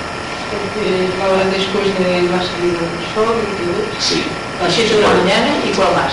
[0.49, 3.97] Porque es la hora después de la salida del sol y todo eso.
[3.99, 4.21] Sí.
[4.59, 6.11] A las 7 de la mañana y cuál más.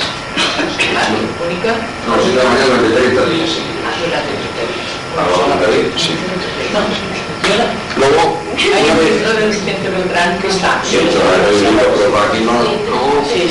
[1.43, 1.75] Única.
[2.07, 3.51] No, si de la mañana durante 30 días.
[3.83, 4.33] Ah, durante
[5.17, 5.67] A la voluntad,
[5.99, 6.15] sí.
[7.97, 9.11] Luego, Hay un vez...
[9.19, 10.81] libro de Vicente Beltrán que está.
[10.85, 12.55] Sí, pero para aquí no...
[13.27, 13.51] Sí,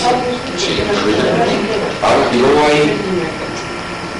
[0.57, 0.79] sí.
[2.01, 2.95] Ahora, y luego hay...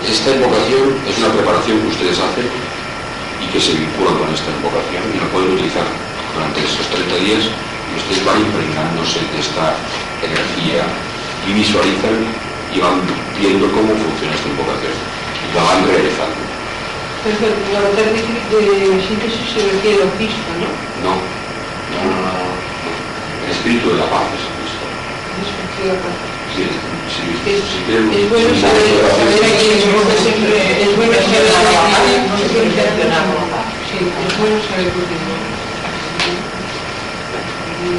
[0.10, 5.04] Esta invocación es una preparación que ustedes hacen y que se vincula con esta invocación
[5.14, 5.88] y la pueden utilizar
[6.36, 7.44] durante esos 30 días
[7.96, 9.76] ustedes van impregnándose de esta
[10.22, 10.84] energía
[11.48, 12.16] y visualizan
[12.74, 13.02] y van
[13.40, 16.44] viendo cómo funciona esta invocación y la van realizando.
[17.26, 20.70] Pero la avatar de, de síntesis se refiere al Cristo, ¿no?
[21.02, 22.34] No, no, no, no,
[23.50, 24.86] este espíritu de la paz es Cristo.
[26.54, 26.64] Sí,
[27.10, 29.84] sí, Es, quieren- es bueno saber, saber a quién es
[30.22, 32.32] siempre, es bueno saber a quién
[33.90, 35.45] Sí, es bueno saber por qué.
[37.86, 37.94] Este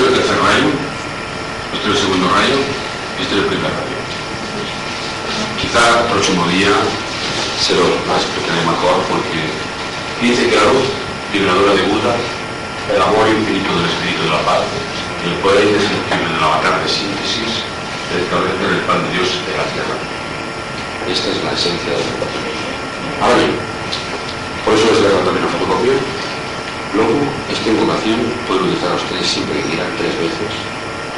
[0.00, 0.70] es el tercer rayo,
[1.74, 2.56] este es el segundo rayo
[3.18, 3.98] y este es el primer rayo.
[5.60, 6.72] Quizá el próximo día
[7.60, 9.40] se lo explicaré mejor porque
[10.22, 10.88] dice que la luz
[11.32, 12.14] liberadora de Buda,
[12.94, 14.64] el amor infinito del espíritu de la paz
[15.26, 17.66] el poder indescriptible de la batalla de síntesis
[18.14, 19.96] establecen el pan de Dios de la tierra.
[21.10, 22.44] Esta es la esencia de la educación.
[23.18, 23.54] Ahora bien,
[24.64, 25.98] por eso les dejo también una fotocopia.
[26.94, 27.18] Luego,
[27.50, 30.50] esta invocación puede utilizar a ustedes siempre que quieran tres veces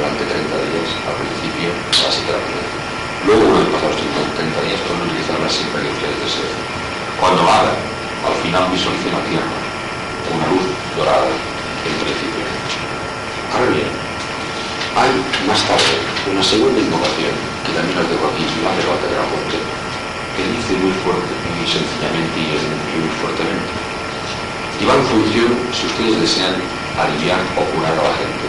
[0.01, 2.17] durante 30 días, al principio, a las
[3.25, 3.51] 7 de la mañana.
[3.51, 6.55] Luego, una vez pasados 30 días, pueden utilizarla siempre que ustedes deseen.
[7.21, 7.79] Cuando la hagan,
[8.25, 9.57] al final visualicen la tierra,
[10.33, 10.67] una luz
[10.97, 12.45] dorada en principio.
[13.53, 13.91] Ahora bien,
[14.97, 15.13] hay
[15.45, 15.95] más tarde
[16.33, 19.59] una segunda invocación, que también las dejo aquí, la de la Monte,
[20.37, 23.73] que dice muy fuerte, muy sencillamente y muy fuertemente.
[24.81, 26.57] Y va en función, si ustedes desean,
[26.97, 28.47] aliviar o curar a la gente,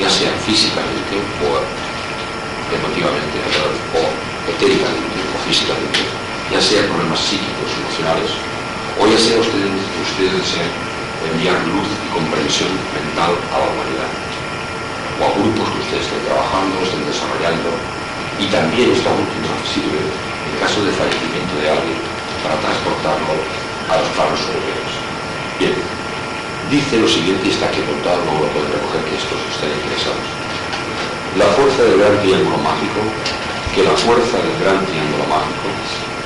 [0.00, 1.60] ya sea físicamente o
[2.70, 3.36] emotivamente,
[3.92, 4.02] o
[4.46, 6.00] etéricamente o físicamente,
[6.50, 8.30] ya sea problemas psíquicos, emocionales,
[8.98, 9.70] o ya sea ustedes,
[10.02, 10.70] ustedes desean
[11.20, 14.10] enviar luz y comprensión mental a la humanidad,
[15.18, 17.70] o a grupos que ustedes estén trabajando, estén desarrollando,
[18.38, 22.00] y también esta última sirve, en caso de fallecimiento de alguien,
[22.42, 23.36] para transportarlo
[23.88, 24.92] a los planos superiores.
[25.60, 25.76] Bien,
[26.72, 30.24] dice lo siguiente, y está aquí apuntado, luego lo pueden recoger que estos estén interesados.
[31.38, 33.06] La fuerza del gran triángulo mágico,
[33.74, 35.70] que la fuerza del gran triángulo mágico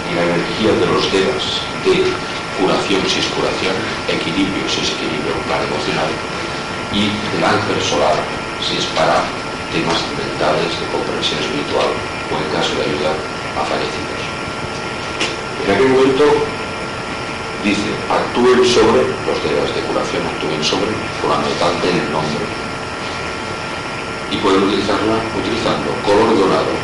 [0.09, 1.44] y la energía de los devas
[1.84, 2.09] de
[2.57, 3.76] curación si es curación,
[4.09, 6.09] equilibrio si es equilibrio, plan emocional,
[6.96, 8.16] y del ángel solar
[8.64, 9.20] si es para
[9.76, 11.90] temas mentales de comprensión espiritual
[12.32, 13.16] o en caso de ayudar
[13.61, 14.22] a fallecidos.
[15.68, 16.24] En aquel momento
[17.61, 22.63] dice, actúen sobre, los devas de curación actúen sobre, de tal, den el nombre.
[24.35, 26.74] Y pueden utilizarla utilizando color dorado,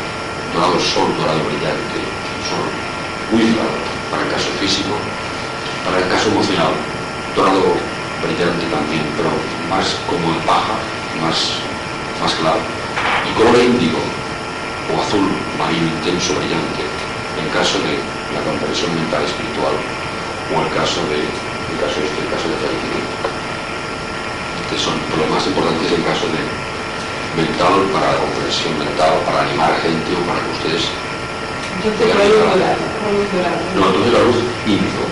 [0.55, 1.99] dorado sol, dorado brillante,
[2.47, 2.63] sol
[3.27, 3.75] muy claro,
[4.07, 4.95] para el caso físico,
[5.83, 6.71] para el caso emocional,
[7.35, 7.75] dorado
[8.23, 9.35] brillante también, pero
[9.67, 10.79] más como el paja,
[11.19, 11.59] más,
[12.23, 12.63] más claro.
[13.27, 15.27] Y color índigo, o azul
[15.59, 16.87] marino intenso, brillante,
[17.35, 17.99] en caso de
[18.31, 23.15] la comprensión mental espiritual o el caso de el caso este, el caso de fallecimiento.
[24.71, 26.70] Que son lo más importante es el caso de
[27.35, 30.83] mental para la comprensión mental, para animar a gente o para que ustedes
[31.79, 32.75] Entonces, dorado.
[33.75, 35.03] no, entonces la luz índigo.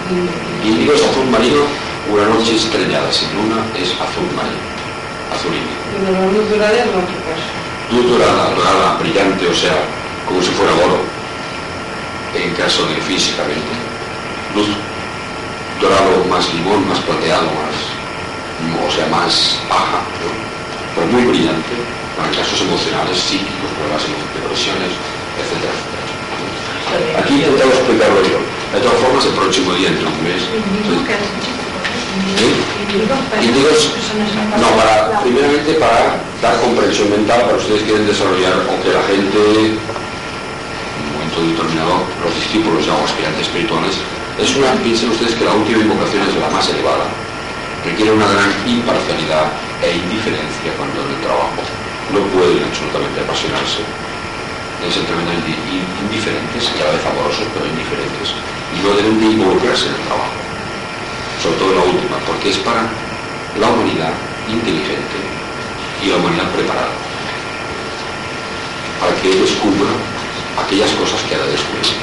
[0.63, 1.63] Índigo es azul marino,
[2.11, 4.63] una noche estrellada sin luna es azul marino,
[5.31, 5.81] azul índigo.
[5.95, 7.47] Pero la luz dorada es otro caso.
[7.91, 9.77] Luz dorada, dorada, brillante, o sea,
[10.27, 10.99] como si fuera oro,
[12.35, 13.73] en caso de físicamente.
[14.53, 14.67] Luz
[15.81, 17.75] dorado más limón, más plateado, más,
[18.85, 20.29] o sea, más paja, ¿no?
[20.95, 21.73] pero muy brillante,
[22.35, 24.91] casos emocionales, psíquicos, problemas de depresiones,
[25.39, 27.19] etcétera, etcétera.
[27.23, 28.39] Aquí he intentado explicarlo yo.
[28.75, 30.41] De todas formas, el próximo día, entre un mes,
[32.89, 33.93] Índigos,
[34.57, 39.37] no, para, primeramente para dar comprensión mental, para ustedes quieren desarrollar o que la gente,
[39.37, 43.93] en un momento determinado, los discípulos ya o aspirantes espirituales,
[44.41, 47.05] es una, piensen ustedes que la última invocación es la más elevada,
[47.85, 49.53] requiere una gran imparcialidad
[49.85, 51.61] e indiferencia cuando en el trabajo.
[52.13, 53.83] No pueden absolutamente apasionarse.
[54.89, 58.33] Ser tremendamente in- indiferentes, y a la vez amorosos, pero indiferentes.
[58.71, 60.33] Y no deben de involucrarse en el trabajo
[61.41, 62.91] sobre todo la última, porque es para
[63.55, 64.11] la humanidad
[64.45, 65.15] inteligente
[66.03, 66.91] y la humanidad preparada,
[68.99, 69.87] para que descubra
[70.57, 71.95] aquellas cosas que ha de descubrir.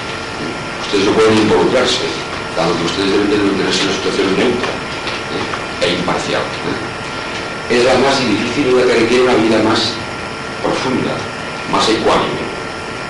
[0.80, 2.06] Ustedes no pueden involucrarse,
[2.56, 4.68] dado que ustedes deben de en una situación neutra
[5.36, 5.86] ¿eh?
[5.86, 6.40] e imparcial.
[6.40, 6.85] ¿eh?
[7.68, 9.90] Es la más difícil la que requiere una vida más
[10.62, 11.18] profunda,
[11.74, 12.46] más ecuánime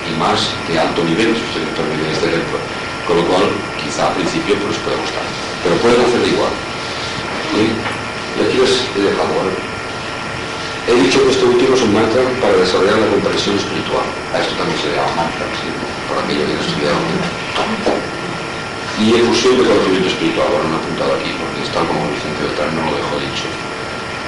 [0.09, 2.57] y más de alto nivel, si ustedes me permiten este ejemplo.
[3.05, 3.45] Con lo cual,
[3.77, 5.21] quizá al principio pues puede gustar,
[5.61, 6.53] pero pueden hacerlo igual.
[7.53, 7.69] ¿sí?
[7.69, 9.45] Y aquí les he dejado.
[10.89, 14.09] He dicho que este último es un mantra para desarrollar la comprensión espiritual.
[14.33, 15.69] A esto también se le llama mantra, ¿sí?
[16.09, 17.05] por aquello que no estudiaron.
[18.97, 20.49] y efusión de conocimiento espiritual.
[20.49, 23.45] Bueno, no he apuntado aquí porque está como Vicente Beltrán no lo dejo dicho.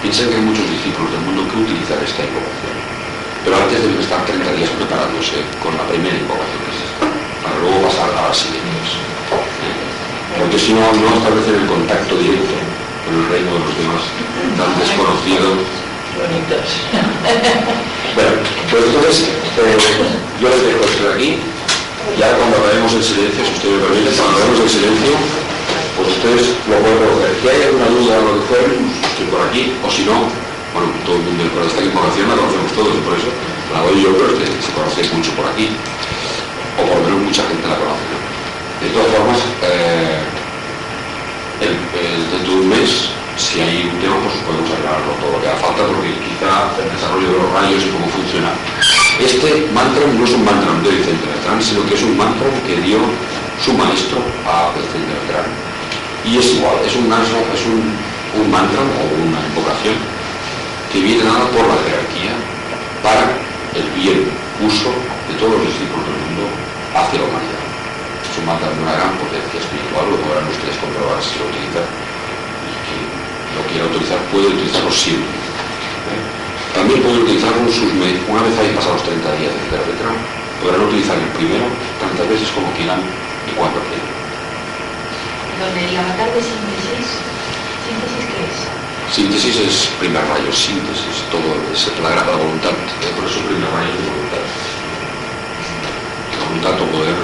[0.01, 2.71] Piensen que hay muchos discípulos del mundo que utilizan esta invocación.
[3.43, 7.03] Pero antes deben estar 30 días preparándose con la primera invocación que es esta,
[7.43, 8.95] para luego pasar a las siguientes.
[10.39, 12.55] Porque si no, no establecen el contacto directo
[13.03, 14.03] con el reino de los demás,
[14.55, 15.59] tan desconocido.
[18.15, 18.31] Bueno,
[18.71, 19.77] pues entonces eh,
[20.39, 23.79] yo les dejo esto de aquí y ahora cuando acabemos el silencio, si usted me
[23.83, 25.11] permite, cuando acabemos el silencio,
[25.95, 27.31] pues ustedes lo pueden recoger.
[27.39, 30.27] Si hay alguna duda lo que por aquí, o si no,
[30.73, 33.29] bueno, todo el mundo con esta información la conocemos todos y por eso
[33.73, 35.67] la doy yo, pero se conoce mucho por aquí,
[36.77, 38.05] o por lo menos mucha gente la conoce.
[38.13, 38.17] ¿no?
[38.79, 40.19] De todas formas, eh,
[41.61, 45.39] el, el- dentro de un mes, si hay un tema, pues podemos aclararlo todo lo
[45.43, 48.51] que haga falta, porque quizá el desarrollo de los rayos y cómo funciona.
[49.19, 52.79] Este mantra no es un mantra de Vicente Beltrán, sino que es un mantra que
[52.83, 52.99] dio
[53.63, 55.47] su maestro a Vicente Beltrán.
[56.23, 57.83] Y es igual, es un, es un,
[58.37, 59.97] un mantra o una invocación
[60.93, 62.33] que viene dada por la jerarquía
[63.01, 63.33] para
[63.73, 64.29] el bien
[64.61, 64.93] uso
[65.29, 66.45] de todos los discípulos del mundo
[66.93, 67.63] hacia la humanidad.
[68.25, 71.85] Es un mantra de una gran potencia espiritual, lo podrán ustedes comprobar si lo utilizan.
[71.85, 73.05] Y quien
[73.57, 75.33] lo quiera utilizar puede utilizarlo siempre.
[76.13, 76.21] ¿eh?
[76.73, 80.11] También pueden utilizarlo en sus una vez hayan pasado los 30 días, etcétera, etcétera.
[80.61, 81.65] Podrán utilizar el primero
[81.97, 84.09] tantas veces como quieran y cuando quieran.
[85.57, 86.41] Donde el avatar de
[87.89, 88.57] síntesis, ¿síntesis qué es?
[89.09, 93.89] Síntesis es primer rayo, síntesis, todo es la gran voluntad, eh, por eso primer rayo
[93.89, 94.45] es voluntad.
[96.37, 97.17] La voluntad o poder,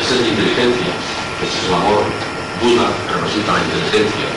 [0.00, 0.92] esta es la inteligencia,
[1.44, 2.04] este es el amor,
[2.62, 4.28] Buda representa la inteligencia,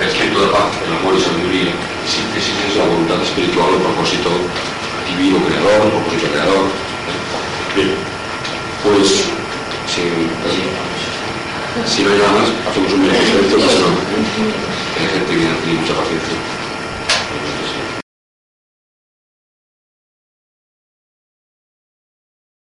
[0.00, 1.74] el espíritu de paz, el amor y sabiduría,
[2.08, 4.30] síntesis es la voluntad espiritual, el propósito
[5.06, 6.66] divino creador, el propósito creador.
[7.76, 7.94] Bien,
[8.82, 9.30] pues,
[9.86, 10.02] si,
[11.86, 13.62] si no hay nada más, hacemos un minuto de.
[15.00, 16.59] Hay gente que tiene mucha paciencia.